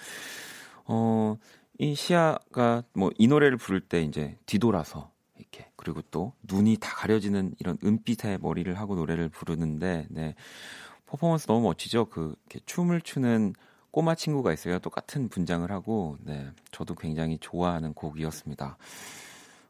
어, 0.85 1.37
이 1.79 1.95
시아가 1.95 2.83
뭐 2.93 3.11
이 3.17 3.27
노래를 3.27 3.57
부를 3.57 3.79
때 3.79 4.01
이제 4.01 4.37
뒤돌아서 4.45 5.11
이렇게 5.37 5.69
그리고 5.75 6.01
또 6.11 6.33
눈이 6.43 6.77
다 6.79 6.93
가려지는 6.95 7.53
이런 7.59 7.77
은빛의 7.83 8.39
머리를 8.41 8.73
하고 8.77 8.95
노래를 8.95 9.29
부르는데 9.29 10.07
네. 10.09 10.35
퍼포먼스 11.05 11.47
너무 11.47 11.61
멋지죠. 11.61 12.05
그 12.05 12.35
이렇게 12.49 12.59
춤을 12.65 13.01
추는 13.01 13.53
꼬마 13.91 14.13
친구가 14.13 14.53
있어요. 14.53 14.79
똑같은 14.79 15.29
분장을 15.29 15.71
하고 15.71 16.17
네. 16.21 16.49
저도 16.71 16.95
굉장히 16.95 17.37
좋아하는 17.39 17.93
곡이었습니다. 17.93 18.77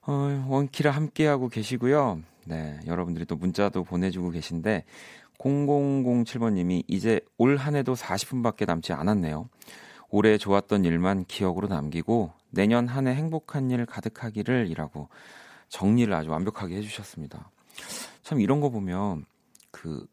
어, 0.07 0.45
원키라 0.47 0.91
함께하고 0.91 1.49
계시고요. 1.49 2.21
네, 2.45 2.79
여러분들이 2.87 3.25
또 3.25 3.35
문자도 3.35 3.83
보내주고 3.83 4.31
계신데 4.31 4.85
0007번님이 5.37 6.83
이제 6.87 7.19
올 7.37 7.57
한 7.57 7.75
해도 7.75 7.93
40분밖에 7.93 8.65
남지 8.65 8.93
않았네요. 8.93 9.49
올해 10.09 10.37
좋았던 10.37 10.85
일만 10.85 11.25
기억으로 11.25 11.67
남기고 11.67 12.31
내년 12.49 12.87
한 12.87 13.07
해 13.07 13.13
행복한 13.13 13.69
일 13.71 13.85
가득하기를 13.85 14.67
이라고 14.69 15.09
정리를 15.69 16.13
아주 16.13 16.29
완벽하게 16.29 16.77
해주셨습니다. 16.77 17.51
참 18.23 18.39
이런 18.39 18.61
거 18.61 18.69
보면 18.69 19.25
그 19.71 20.07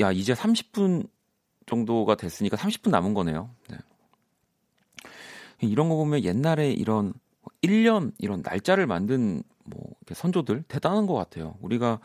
야 0.00 0.12
이제 0.12 0.34
30분 0.34 1.08
정도가 1.64 2.16
됐으니까 2.16 2.56
30분 2.58 2.90
남은 2.90 3.14
거네요. 3.14 3.48
네. 3.70 3.78
이런 5.62 5.88
거 5.88 5.96
보면 5.96 6.22
옛날에 6.22 6.70
이런 6.70 7.14
1년 7.62 8.12
이런 8.18 8.42
날짜를 8.44 8.86
만든 8.86 9.42
뭐 9.64 9.82
선조들 10.12 10.64
대단한 10.68 11.06
것 11.06 11.14
같아요. 11.14 11.56
우리가 11.60 12.00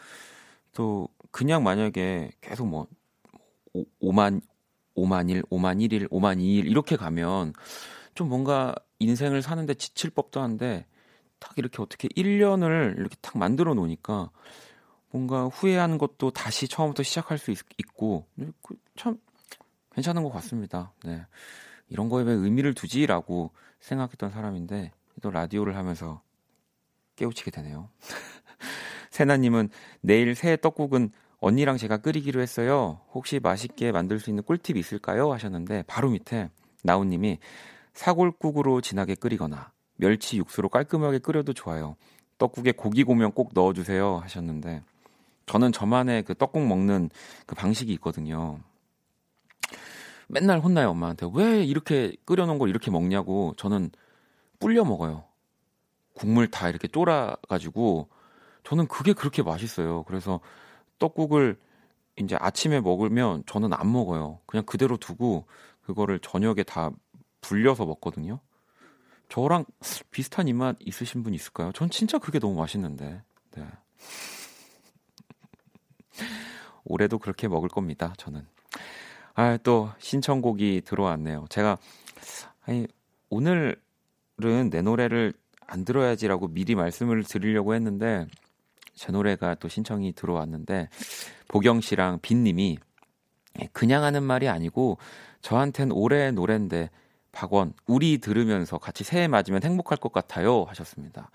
또 0.73 1.07
그냥 1.31 1.63
만약에 1.63 2.31
계속 2.41 2.67
뭐 2.67 2.87
5 3.73 4.11
만 4.11 4.41
5만 4.95 5.29
일, 5.29 5.43
5만 5.43 5.77
1일, 5.79 6.09
5만 6.09 6.37
2일 6.39 6.65
이렇게 6.67 6.95
가면 6.97 7.53
좀 8.15 8.27
뭔가 8.29 8.75
인생을 8.99 9.41
사는데 9.41 9.73
지칠 9.75 10.09
법도 10.09 10.41
한데 10.41 10.85
딱 11.39 11.53
이렇게 11.57 11.81
어떻게 11.81 12.07
1년을 12.09 12.97
이렇게 12.97 13.15
딱 13.21 13.37
만들어 13.37 13.73
놓으니까 13.73 14.29
뭔가 15.11 15.45
후회하는 15.45 15.97
것도 15.97 16.31
다시 16.31 16.67
처음부터 16.67 17.03
시작할 17.03 17.37
수 17.37 17.51
있, 17.51 17.59
고 17.95 18.25
참 18.97 19.17
괜찮은 19.93 20.23
것 20.23 20.29
같습니다. 20.31 20.93
네. 21.03 21.25
이런 21.89 22.09
거에 22.09 22.23
왜 22.23 22.33
의미를 22.33 22.73
두지라고 22.73 23.51
생각했던 23.79 24.29
사람인데 24.31 24.91
또 25.21 25.31
라디오를 25.31 25.75
하면서 25.75 26.21
깨우치게 27.15 27.51
되네요. 27.51 27.89
세나님은 29.11 29.69
내일 30.01 30.35
새 30.35 30.57
떡국은 30.57 31.11
언니랑 31.39 31.77
제가 31.77 31.97
끓이기로 31.97 32.41
했어요. 32.41 33.01
혹시 33.13 33.39
맛있게 33.39 33.91
만들 33.91 34.19
수 34.19 34.29
있는 34.29 34.43
꿀팁 34.43 34.77
있을까요? 34.77 35.31
하셨는데 35.31 35.83
바로 35.87 36.09
밑에 36.09 36.49
나우님이 36.83 37.39
사골국으로 37.93 38.81
진하게 38.81 39.15
끓이거나 39.15 39.71
멸치 39.95 40.37
육수로 40.37 40.69
깔끔하게 40.69 41.19
끓여도 41.19 41.53
좋아요. 41.53 41.95
떡국에 42.37 42.71
고기 42.71 43.03
고명 43.03 43.31
꼭 43.31 43.51
넣어주세요 43.53 44.17
하셨는데 44.17 44.81
저는 45.45 45.71
저만의 45.71 46.23
그 46.23 46.33
떡국 46.33 46.65
먹는 46.65 47.09
그 47.45 47.55
방식이 47.55 47.91
있거든요. 47.93 48.59
맨날 50.27 50.59
혼나요 50.59 50.91
엄마한테 50.91 51.27
왜 51.33 51.63
이렇게 51.63 52.15
끓여놓은 52.25 52.57
걸 52.57 52.69
이렇게 52.69 52.89
먹냐고 52.89 53.53
저는 53.57 53.91
불려 54.61 54.85
먹어요. 54.85 55.25
국물 56.13 56.49
다 56.49 56.69
이렇게 56.69 56.87
쫄아가지고 56.87 58.07
저는 58.63 58.87
그게 58.87 59.11
그렇게 59.11 59.43
맛있어요. 59.43 60.03
그래서 60.03 60.39
떡국을 60.99 61.59
이제 62.17 62.37
아침에 62.39 62.79
먹으면 62.79 63.43
저는 63.47 63.73
안 63.73 63.91
먹어요. 63.91 64.39
그냥 64.45 64.65
그대로 64.65 64.97
두고 64.97 65.45
그거를 65.81 66.19
저녁에 66.19 66.63
다 66.63 66.91
불려서 67.41 67.85
먹거든요. 67.85 68.39
저랑 69.29 69.65
비슷한 70.11 70.47
입맛 70.47 70.77
있으신 70.79 71.23
분 71.23 71.33
있을까요? 71.33 71.71
전 71.71 71.89
진짜 71.89 72.19
그게 72.19 72.37
너무 72.37 72.55
맛있는데. 72.55 73.23
네. 73.55 73.65
올해도 76.83 77.17
그렇게 77.17 77.47
먹을 77.47 77.69
겁니다. 77.69 78.13
저는. 78.17 78.45
아, 79.33 79.57
또 79.57 79.89
신청곡이 79.99 80.81
들어왔네요. 80.85 81.45
제가 81.49 81.77
아니 82.65 82.85
오늘은 83.29 83.75
내 84.69 84.81
노래를 84.81 85.33
안 85.67 85.85
들어야지라고 85.85 86.49
미리 86.49 86.75
말씀을 86.75 87.23
드리려고 87.23 87.73
했는데 87.73 88.27
제 88.93 89.11
노래가 89.11 89.55
또 89.55 89.67
신청이 89.67 90.13
들어왔는데 90.13 90.89
보경 91.47 91.81
씨랑 91.81 92.19
빈 92.21 92.43
님이 92.43 92.77
그냥 93.71 94.03
하는 94.03 94.23
말이 94.23 94.47
아니고 94.47 94.97
저한텐 95.41 95.91
올해의 95.91 96.33
노래인데 96.33 96.89
박원 97.31 97.73
우리 97.87 98.17
들으면서 98.17 98.77
같이 98.77 99.03
새해 99.03 99.27
맞으면 99.27 99.63
행복할 99.63 99.97
것 99.97 100.11
같아요 100.11 100.63
하셨습니다. 100.65 101.31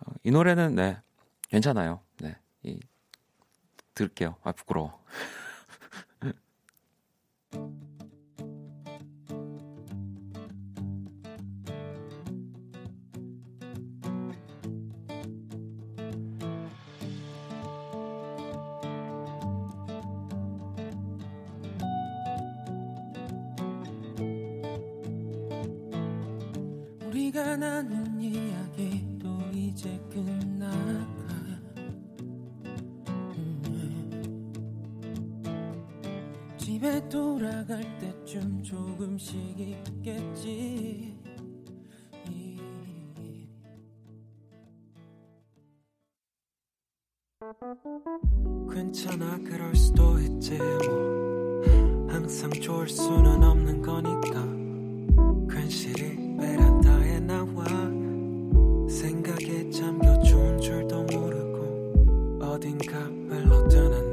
어, 0.00 0.12
이 0.22 0.30
노래는 0.30 0.74
네 0.74 0.96
괜찮아요. 1.48 2.00
네 2.20 2.36
이, 2.62 2.78
들을게요. 3.94 4.36
아 4.42 4.52
부끄러워. 4.52 4.98
나눈 27.58 28.20
이야기도 28.20 29.28
이제 29.52 30.00
끝나가 30.08 30.78
음. 33.36 34.52
집에 36.56 37.08
돌아갈 37.08 37.82
때쯤 37.98 38.62
조금씩 38.62 39.36
있겠지. 39.58 41.16
괜찮아 48.72 49.36
그럴 49.38 49.74
수도 49.74 50.20
있지 50.20 50.58
뭐. 50.58 51.62
항상 52.08 52.50
좋을 52.50 52.88
수는 52.88 53.42
없는 53.42 53.82
거니까 53.82 54.67
괜시리 55.68 56.16
베란다에 56.38 57.20
나와 57.20 57.62
생각에 58.88 59.68
잠겨 59.70 60.18
좋은 60.22 60.58
줄도 60.58 61.02
모르고 61.02 62.38
어딘가 62.40 62.98
흘러드는 63.00 64.07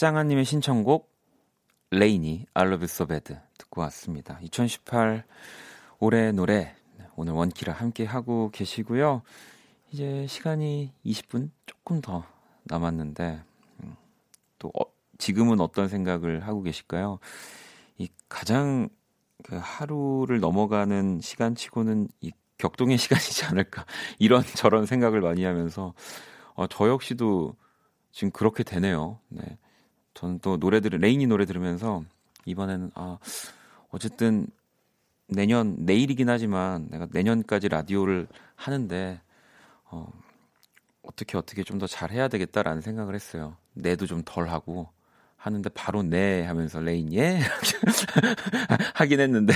네, 0.00 0.06
짱아님의 0.06 0.46
신청곡 0.46 1.12
레이니 1.90 2.46
So 2.56 3.06
Bad 3.06 3.36
듣고 3.58 3.82
왔습니다. 3.82 4.38
2018 4.40 5.26
올해 5.98 6.32
노래 6.32 6.74
네, 6.96 7.06
오늘 7.16 7.34
원키라 7.34 7.74
함께 7.74 8.06
하고 8.06 8.48
계시고요. 8.50 9.20
이제 9.92 10.26
시간이 10.26 10.94
20분 11.04 11.50
조금 11.66 12.00
더 12.00 12.24
남았는데 12.62 13.42
음, 13.82 13.96
또 14.58 14.68
어, 14.68 14.86
지금은 15.18 15.60
어떤 15.60 15.86
생각을 15.86 16.46
하고 16.46 16.62
계실까요? 16.62 17.18
이 17.98 18.08
가장 18.26 18.88
그 19.44 19.58
하루를 19.62 20.40
넘어가는 20.40 21.20
시간치고는 21.20 22.08
이 22.22 22.32
격동의 22.56 22.96
시간이지 22.96 23.44
않을까 23.44 23.84
이런 24.18 24.42
저런 24.56 24.86
생각을 24.86 25.20
많이 25.20 25.44
하면서 25.44 25.92
어, 26.54 26.66
저 26.68 26.88
역시도 26.88 27.54
지금 28.12 28.30
그렇게 28.30 28.62
되네요. 28.62 29.18
네. 29.28 29.58
저는 30.20 30.38
또 30.40 30.58
노래들을 30.58 30.98
레이니 30.98 31.26
노래 31.26 31.46
들으면서 31.46 32.04
이번에는 32.44 32.90
아 32.94 33.18
어쨌든 33.90 34.46
내년 35.26 35.76
내일이긴 35.78 36.28
하지만 36.28 36.88
내가 36.90 37.08
내년까지 37.10 37.68
라디오를 37.68 38.26
하는데 38.54 39.18
어 39.86 40.06
어떻게 41.02 41.38
어떻게 41.38 41.62
좀 41.64 41.78
더 41.78 41.86
잘해야 41.86 42.28
되겠다라는 42.28 42.82
생각을 42.82 43.14
했어요. 43.14 43.56
내도 43.72 44.06
좀 44.06 44.22
덜 44.26 44.48
하고 44.48 44.88
하는데 45.38 45.70
바로 45.70 46.02
네 46.02 46.44
하면서 46.44 46.80
레인 46.80 47.14
예 47.14 47.40
하긴 48.94 49.20
했는데 49.20 49.54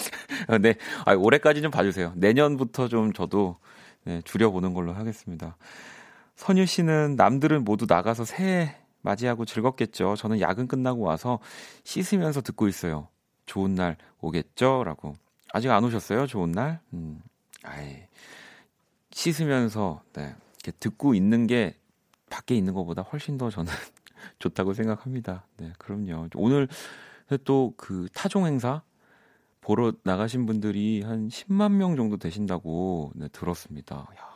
네 0.62 0.76
아, 1.04 1.12
올해까지 1.12 1.60
좀 1.60 1.70
봐주세요. 1.70 2.14
내년부터 2.16 2.88
좀 2.88 3.12
저도 3.12 3.56
네, 4.04 4.22
줄여보는 4.24 4.72
걸로 4.72 4.94
하겠습니다. 4.94 5.56
선유 6.36 6.64
씨는 6.64 7.16
남들은 7.16 7.64
모두 7.64 7.84
나가서 7.86 8.24
새해 8.24 8.76
맞이하고 9.06 9.44
즐겁겠죠. 9.44 10.16
저는 10.16 10.40
야근 10.40 10.66
끝나고 10.66 11.02
와서 11.02 11.38
씻으면서 11.84 12.40
듣고 12.40 12.66
있어요. 12.66 13.08
좋은 13.46 13.74
날 13.76 13.96
오겠죠? 14.20 14.82
라고. 14.84 15.14
아직 15.52 15.70
안 15.70 15.84
오셨어요? 15.84 16.26
좋은 16.26 16.50
날? 16.50 16.80
음, 16.92 17.22
아이, 17.62 18.02
씻으면서, 19.12 20.02
네, 20.12 20.34
이렇게 20.56 20.72
듣고 20.80 21.14
있는 21.14 21.46
게 21.46 21.76
밖에 22.28 22.56
있는 22.56 22.74
것보다 22.74 23.02
훨씬 23.02 23.38
더 23.38 23.48
저는 23.48 23.72
좋다고 24.40 24.74
생각합니다. 24.74 25.46
네, 25.58 25.72
그럼요. 25.78 26.28
오늘 26.34 26.68
또 27.44 27.72
그 27.76 28.08
타종 28.12 28.46
행사 28.46 28.82
보러 29.60 29.92
나가신 30.02 30.46
분들이 30.46 31.02
한 31.02 31.28
10만 31.28 31.72
명 31.72 31.96
정도 31.96 32.16
되신다고 32.16 33.12
네, 33.14 33.28
들었습니다. 33.28 33.96
야, 34.18 34.35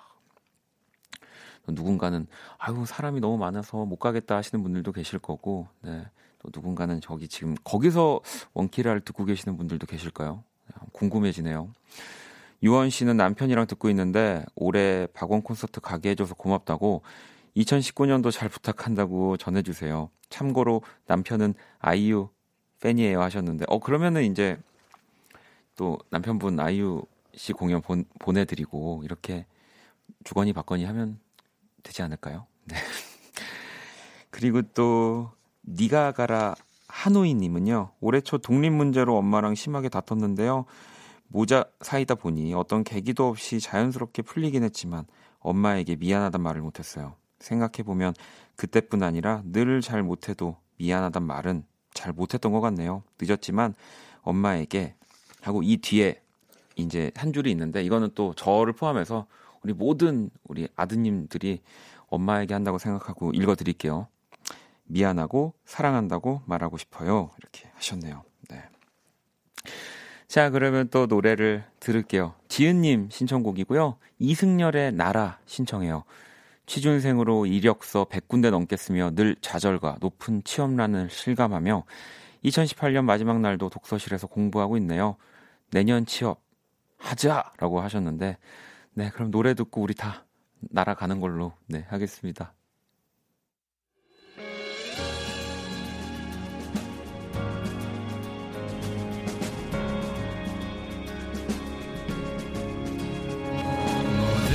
누군가는 1.68 2.26
아유 2.58 2.84
사람이 2.86 3.20
너무 3.20 3.38
많아서 3.38 3.84
못 3.84 3.96
가겠다 3.96 4.36
하시는 4.36 4.62
분들도 4.62 4.92
계실 4.92 5.18
거고 5.18 5.68
네. 5.82 6.04
또 6.38 6.50
누군가는 6.52 7.00
저기 7.00 7.28
지금 7.28 7.54
거기서 7.64 8.20
원키라를 8.54 9.02
듣고 9.02 9.24
계시는 9.24 9.56
분들도 9.56 9.86
계실까요? 9.86 10.42
궁금해지네요. 10.92 11.70
유원 12.62 12.90
씨는 12.90 13.16
남편이랑 13.16 13.66
듣고 13.66 13.88
있는데 13.90 14.44
올해 14.54 15.06
박원 15.12 15.42
콘서트 15.42 15.80
가게 15.80 16.10
해줘서 16.10 16.34
고맙다고 16.34 17.02
2019년도 17.56 18.30
잘 18.30 18.48
부탁한다고 18.48 19.36
전해주세요. 19.36 20.10
참고로 20.28 20.82
남편은 21.06 21.54
아이유 21.78 22.28
팬이에요 22.80 23.20
하셨는데 23.20 23.66
어 23.68 23.78
그러면은 23.78 24.24
이제 24.24 24.58
또 25.76 25.98
남편분 26.10 26.60
아이유 26.60 27.02
씨 27.34 27.52
공연 27.52 27.80
본, 27.80 28.04
보내드리고 28.18 29.02
이렇게 29.04 29.46
주거니 30.24 30.52
받거니 30.52 30.84
하면 30.84 31.18
되지 31.82 32.02
않을까요? 32.02 32.46
네. 32.64 32.76
그리고 34.30 34.62
또 34.62 35.30
니가 35.66 36.12
가라 36.12 36.54
하노이 36.88 37.34
님은요. 37.34 37.92
올해 38.00 38.20
초 38.20 38.38
독립 38.38 38.70
문제로 38.72 39.16
엄마랑 39.16 39.54
심하게 39.54 39.88
다퉜는데요. 39.88 40.64
모자 41.28 41.64
사이다 41.80 42.16
보니 42.16 42.54
어떤 42.54 42.82
계기도 42.82 43.28
없이 43.28 43.60
자연스럽게 43.60 44.22
풀리긴 44.22 44.64
했지만 44.64 45.04
엄마에게 45.38 45.96
미안하단 45.96 46.42
말을 46.42 46.60
못했어요. 46.60 47.14
생각해보면 47.38 48.14
그때뿐 48.56 49.02
아니라 49.02 49.42
늘 49.44 49.80
잘 49.80 50.02
못해도 50.02 50.56
미안하단 50.78 51.22
말은 51.22 51.64
잘 51.94 52.12
못했던 52.12 52.52
것 52.52 52.60
같네요. 52.60 53.02
늦었지만 53.20 53.74
엄마에게 54.22 54.94
하고 55.40 55.62
이 55.62 55.76
뒤에 55.78 56.20
이제 56.76 57.10
한 57.14 57.32
줄이 57.32 57.50
있는데 57.50 57.82
이거는 57.82 58.10
또 58.14 58.34
저를 58.34 58.72
포함해서 58.72 59.26
우리 59.62 59.72
모든 59.72 60.30
우리 60.44 60.68
아드님들이 60.76 61.60
엄마에게 62.08 62.54
한다고 62.54 62.78
생각하고 62.78 63.32
읽어드릴게요. 63.32 64.08
미안하고 64.84 65.54
사랑한다고 65.64 66.42
말하고 66.46 66.76
싶어요. 66.76 67.30
이렇게 67.38 67.70
하셨네요. 67.74 68.24
네. 68.48 68.62
자, 70.26 70.50
그러면 70.50 70.88
또 70.90 71.06
노래를 71.06 71.64
들을게요. 71.78 72.34
지은님 72.48 73.08
신청곡이고요. 73.10 73.96
이승열의 74.18 74.92
나라 74.92 75.38
신청해요. 75.46 76.04
취준생으로 76.66 77.46
이력서 77.46 78.04
100군데 78.04 78.50
넘게 78.50 78.76
쓰며 78.76 79.10
늘 79.14 79.34
좌절과 79.40 79.96
높은 80.00 80.42
취업난을 80.44 81.10
실감하며 81.10 81.84
2018년 82.44 83.04
마지막 83.04 83.40
날도 83.40 83.70
독서실에서 83.70 84.28
공부하고 84.28 84.76
있네요. 84.76 85.16
내년 85.70 86.06
취업 86.06 86.42
하자라고 86.98 87.80
하셨는데 87.80 88.38
네, 88.94 89.10
그럼 89.10 89.30
노래 89.30 89.54
듣고 89.54 89.82
우리 89.82 89.94
다 89.94 90.24
날아가는 90.60 91.20
걸로 91.20 91.52
네, 91.66 91.84
하겠습니다. 91.88 92.54
모든 104.16 104.50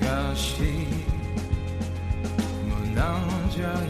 것이 0.00 0.86
무너져 2.68 3.85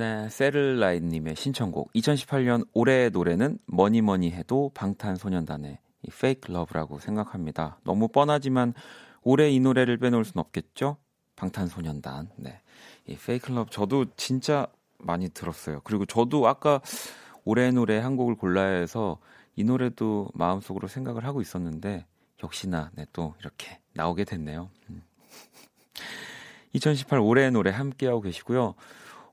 네, 0.00 0.30
세를라인님의 0.30 1.36
신청곡 1.36 1.92
2018년 1.92 2.66
올해의 2.72 3.10
노래는 3.10 3.58
뭐니 3.66 4.00
뭐니 4.00 4.30
해도 4.30 4.70
방탄소년단의 4.72 5.78
이 6.04 6.08
Fake 6.10 6.54
Love라고 6.54 6.98
생각합니다. 6.98 7.78
너무 7.84 8.08
뻔하지만 8.08 8.72
올해 9.20 9.50
이 9.50 9.60
노래를 9.60 9.98
빼놓을 9.98 10.24
순 10.24 10.38
없겠죠? 10.38 10.96
방탄소년단. 11.36 12.30
네, 12.36 12.62
이 13.08 13.12
Fake 13.12 13.54
Love 13.54 13.70
저도 13.70 14.06
진짜 14.16 14.68
많이 14.96 15.28
들었어요. 15.28 15.82
그리고 15.84 16.06
저도 16.06 16.48
아까 16.48 16.80
올해의 17.44 17.72
노래 17.72 17.98
한 17.98 18.16
곡을 18.16 18.36
골라야 18.36 18.78
해서 18.78 19.18
이 19.54 19.64
노래도 19.64 20.30
마음속으로 20.32 20.88
생각을 20.88 21.26
하고 21.26 21.42
있었는데 21.42 22.06
역시나 22.42 22.90
네, 22.94 23.04
또 23.12 23.34
이렇게 23.38 23.80
나오게 23.92 24.24
됐네요. 24.24 24.70
음. 24.88 25.02
2018 26.72 27.18
올해의 27.18 27.50
노래 27.50 27.70
함께하고 27.70 28.22
계시고요. 28.22 28.76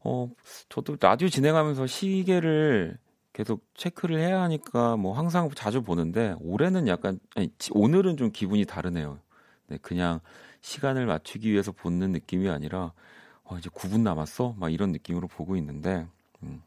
어, 0.08 0.30
저도 0.70 0.96
라디오 1.02 1.28
진행하면서 1.28 1.86
시계를 1.86 2.98
계속 3.34 3.62
체크를 3.76 4.18
해야 4.18 4.42
하니까 4.42 4.96
뭐 4.96 5.12
항상 5.14 5.50
자주 5.54 5.82
보는데 5.82 6.34
올해는 6.40 6.88
약간 6.88 7.20
아니, 7.36 7.52
지- 7.60 7.72
오늘은 7.74 8.16
좀 8.16 8.32
기분이 8.32 8.64
다르네요. 8.64 9.20
네, 9.68 9.78
그냥 9.82 10.22
시간을 10.62 11.06
맞추기 11.08 11.52
위해서 11.52 11.74
보는 11.74 12.14
느낌이 12.14 12.48
아니라 12.48 12.94
어, 13.44 13.58
이제 13.58 13.70
9분 13.70 14.00
남았어? 14.02 14.56
막 14.58 14.72
이런 14.72 14.94
느낌으로 14.94 15.28
보고 15.28 15.58
있는데 15.58 16.08
음. 16.42 16.64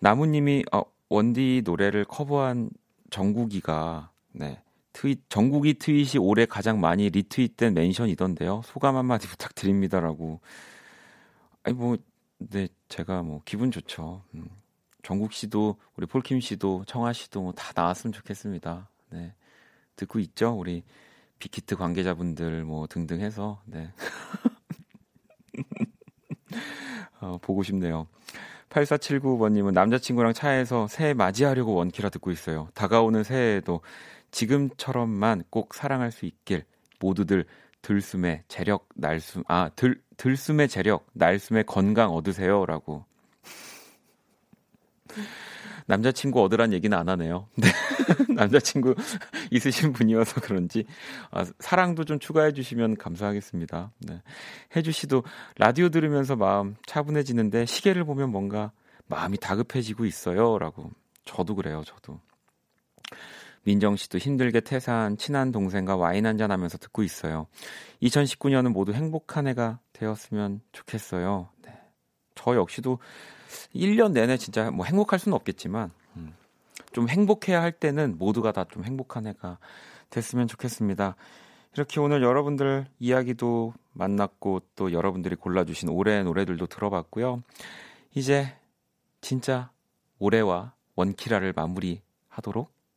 나무님이 0.00 0.64
어, 0.72 0.82
원디 1.08 1.62
노래를 1.64 2.04
커버한 2.06 2.70
정국이가 3.10 4.10
네 4.32 4.60
트윗 4.94 5.20
정국이 5.28 5.74
트윗이 5.74 6.18
올해 6.18 6.44
가장 6.44 6.80
많이 6.80 7.08
리트윗된 7.08 7.74
멘션이던데요. 7.74 8.62
소감 8.64 8.96
한마디 8.96 9.28
부탁드립니다라고. 9.30 10.40
아니 11.62 11.76
뭐 11.76 11.96
네, 12.50 12.68
제가 12.88 13.22
뭐 13.22 13.42
기분 13.44 13.70
좋죠. 13.70 14.22
음. 14.34 14.48
정국 15.02 15.32
씨도 15.32 15.76
우리 15.96 16.06
폴킴 16.06 16.40
씨도 16.40 16.84
청아 16.86 17.12
씨도 17.12 17.42
뭐 17.42 17.52
다 17.52 17.72
나왔으면 17.74 18.12
좋겠습니다. 18.12 18.88
네. 19.10 19.34
듣고 19.96 20.18
있죠? 20.20 20.52
우리 20.52 20.84
빅히트 21.38 21.76
관계자분들 21.76 22.64
뭐 22.64 22.86
등등 22.86 23.20
해서 23.20 23.60
네. 23.64 23.92
어, 27.20 27.38
보고 27.42 27.62
싶네요. 27.62 28.06
8479번님은 28.70 29.72
남자친구랑 29.72 30.32
차에서 30.32 30.88
새해 30.88 31.14
맞이하려고 31.14 31.74
원키라 31.74 32.08
듣고 32.08 32.30
있어요. 32.30 32.68
다가오는 32.74 33.22
새해에도 33.22 33.80
지금처럼만 34.30 35.44
꼭 35.50 35.74
사랑할 35.74 36.10
수 36.10 36.24
있길 36.26 36.64
모두들 37.00 37.44
들숨의 37.82 38.44
재력 38.48 38.88
날숨 38.94 39.42
아 39.48 39.68
들, 39.76 40.00
들숨의 40.22 40.68
재력 40.68 41.04
날숨의 41.14 41.64
건강 41.66 42.12
얻으세요라고 42.12 43.04
남자친구 45.86 46.40
얻으란 46.40 46.72
얘기는 46.72 46.96
안 46.96 47.08
하네요. 47.08 47.48
네. 47.56 47.66
남자친구 48.32 48.94
있으신 49.50 49.92
분이어서 49.92 50.40
그런지 50.40 50.84
아, 51.32 51.44
사랑도 51.58 52.04
좀 52.04 52.20
추가해 52.20 52.52
주시면 52.52 52.98
감사하겠습니다. 52.98 53.90
네. 53.98 54.22
혜주 54.76 54.92
씨도 54.92 55.24
라디오 55.58 55.88
들으면서 55.88 56.36
마음 56.36 56.76
차분해지는데 56.86 57.66
시계를 57.66 58.04
보면 58.04 58.30
뭔가 58.30 58.70
마음이 59.08 59.38
다급해지고 59.38 60.04
있어요라고 60.04 60.92
저도 61.24 61.56
그래요. 61.56 61.82
저도 61.84 62.20
민정 63.64 63.96
씨도 63.96 64.18
힘들게 64.18 64.60
퇴사한 64.60 65.16
친한 65.16 65.52
동생과 65.52 65.96
와인 65.96 66.26
한잔 66.26 66.50
하면서 66.50 66.78
듣고 66.78 67.02
있어요. 67.02 67.46
2019년은 68.02 68.72
모두 68.72 68.92
행복한 68.92 69.46
해가 69.46 69.78
되었으면 69.92 70.60
좋겠어요. 70.72 71.48
네. 71.62 71.78
저 72.34 72.56
역시도 72.56 72.98
1년 73.74 74.12
내내 74.12 74.36
진짜 74.36 74.70
뭐 74.70 74.84
행복할 74.84 75.18
수는 75.18 75.36
없겠지만 75.36 75.90
음, 76.16 76.34
좀 76.92 77.08
행복해야 77.08 77.62
할 77.62 77.72
때는 77.72 78.16
모두가 78.18 78.52
다 78.52 78.64
좀 78.64 78.84
행복한 78.84 79.26
해가 79.26 79.58
됐으면 80.10 80.48
좋겠습니다. 80.48 81.16
이렇게 81.74 82.00
오늘 82.00 82.22
여러분들 82.22 82.86
이야기도 82.98 83.72
만났고 83.92 84.60
또 84.76 84.92
여러분들이 84.92 85.36
골라주신 85.36 85.88
올해의 85.88 86.24
노래들도 86.24 86.66
들어봤고요. 86.66 87.42
이제 88.14 88.54
진짜 89.20 89.70
올해와 90.18 90.74
원키라를 90.96 91.54
마무리하도록 91.56 92.70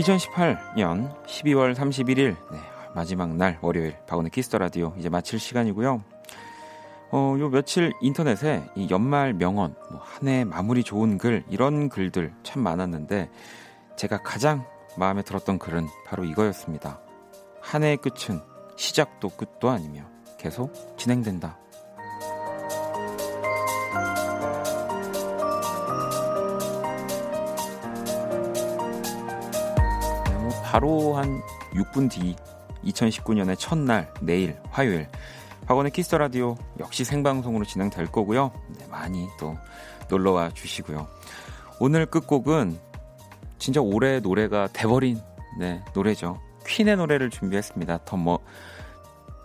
2018년 0.00 1.14
12월 1.26 1.74
31일 1.74 2.36
네, 2.52 2.58
마지막 2.94 3.34
날 3.36 3.58
월요일 3.60 3.96
박원의 4.06 4.30
Kiss 4.30 4.46
the 4.46 4.58
Radio 4.58 4.94
이제 4.98 5.08
마칠 5.08 5.38
시간이고요. 5.38 6.02
어, 7.12 7.36
요 7.38 7.48
며칠 7.48 7.92
인터넷에 8.00 8.62
이 8.76 8.88
연말 8.90 9.32
명언, 9.34 9.74
뭐 9.90 10.00
한 10.00 10.28
해 10.28 10.44
마무리 10.44 10.82
좋은 10.84 11.18
글 11.18 11.44
이런 11.50 11.88
글들 11.88 12.32
참 12.42 12.62
많았는데 12.62 13.30
제가 13.96 14.22
가장 14.22 14.64
마음에 14.96 15.22
들었던 15.22 15.58
글은 15.58 15.86
바로 16.06 16.24
이거였습니다. 16.24 17.00
한 17.60 17.82
해의 17.82 17.96
끝은 17.98 18.40
시작도 18.76 19.30
끝도 19.30 19.68
아니며 19.70 20.02
계속 20.38 20.72
진행된다. 20.96 21.58
바로 30.70 31.16
한 31.16 31.42
6분 31.72 32.08
뒤 32.08 32.36
2019년의 32.84 33.58
첫날 33.58 34.08
내일 34.20 34.56
화요일 34.70 35.08
박원의 35.66 35.90
Kiss 35.90 36.05
the 36.05 36.16
Radio 36.16 36.54
역시 36.78 37.02
생방송으로 37.02 37.64
진행될 37.64 38.06
거고요. 38.06 38.52
네, 38.78 38.86
많이 38.86 39.26
또 39.36 39.56
놀러 40.08 40.30
와 40.30 40.48
주시고요. 40.50 41.08
오늘 41.80 42.06
끝곡은 42.06 42.78
진짜 43.58 43.80
올해 43.80 44.20
노래가 44.20 44.68
돼버린 44.68 45.20
네, 45.58 45.82
노래죠. 45.92 46.40
퀸의 46.64 46.98
노래를 46.98 47.30
준비했습니다. 47.30 48.04
The 48.04 48.16
뭐, 48.16 48.38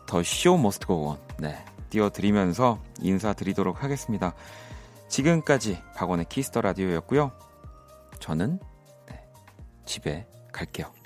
The 0.05 0.28
Show 0.28 0.57
Must 0.57 0.85
Go 0.85 0.98
On. 0.98 1.17
네, 1.39 1.57
띄워드리면서 1.89 2.77
인사드리도록 3.01 3.83
하겠습니다. 3.83 4.35
지금까지 5.07 5.81
박원의 5.95 6.25
Kiss 6.29 6.48
the 6.48 6.61
Radio였고요. 6.61 7.31
저는 8.19 8.59
네, 9.07 9.23
집에 9.85 10.27
갈게요. 10.51 11.04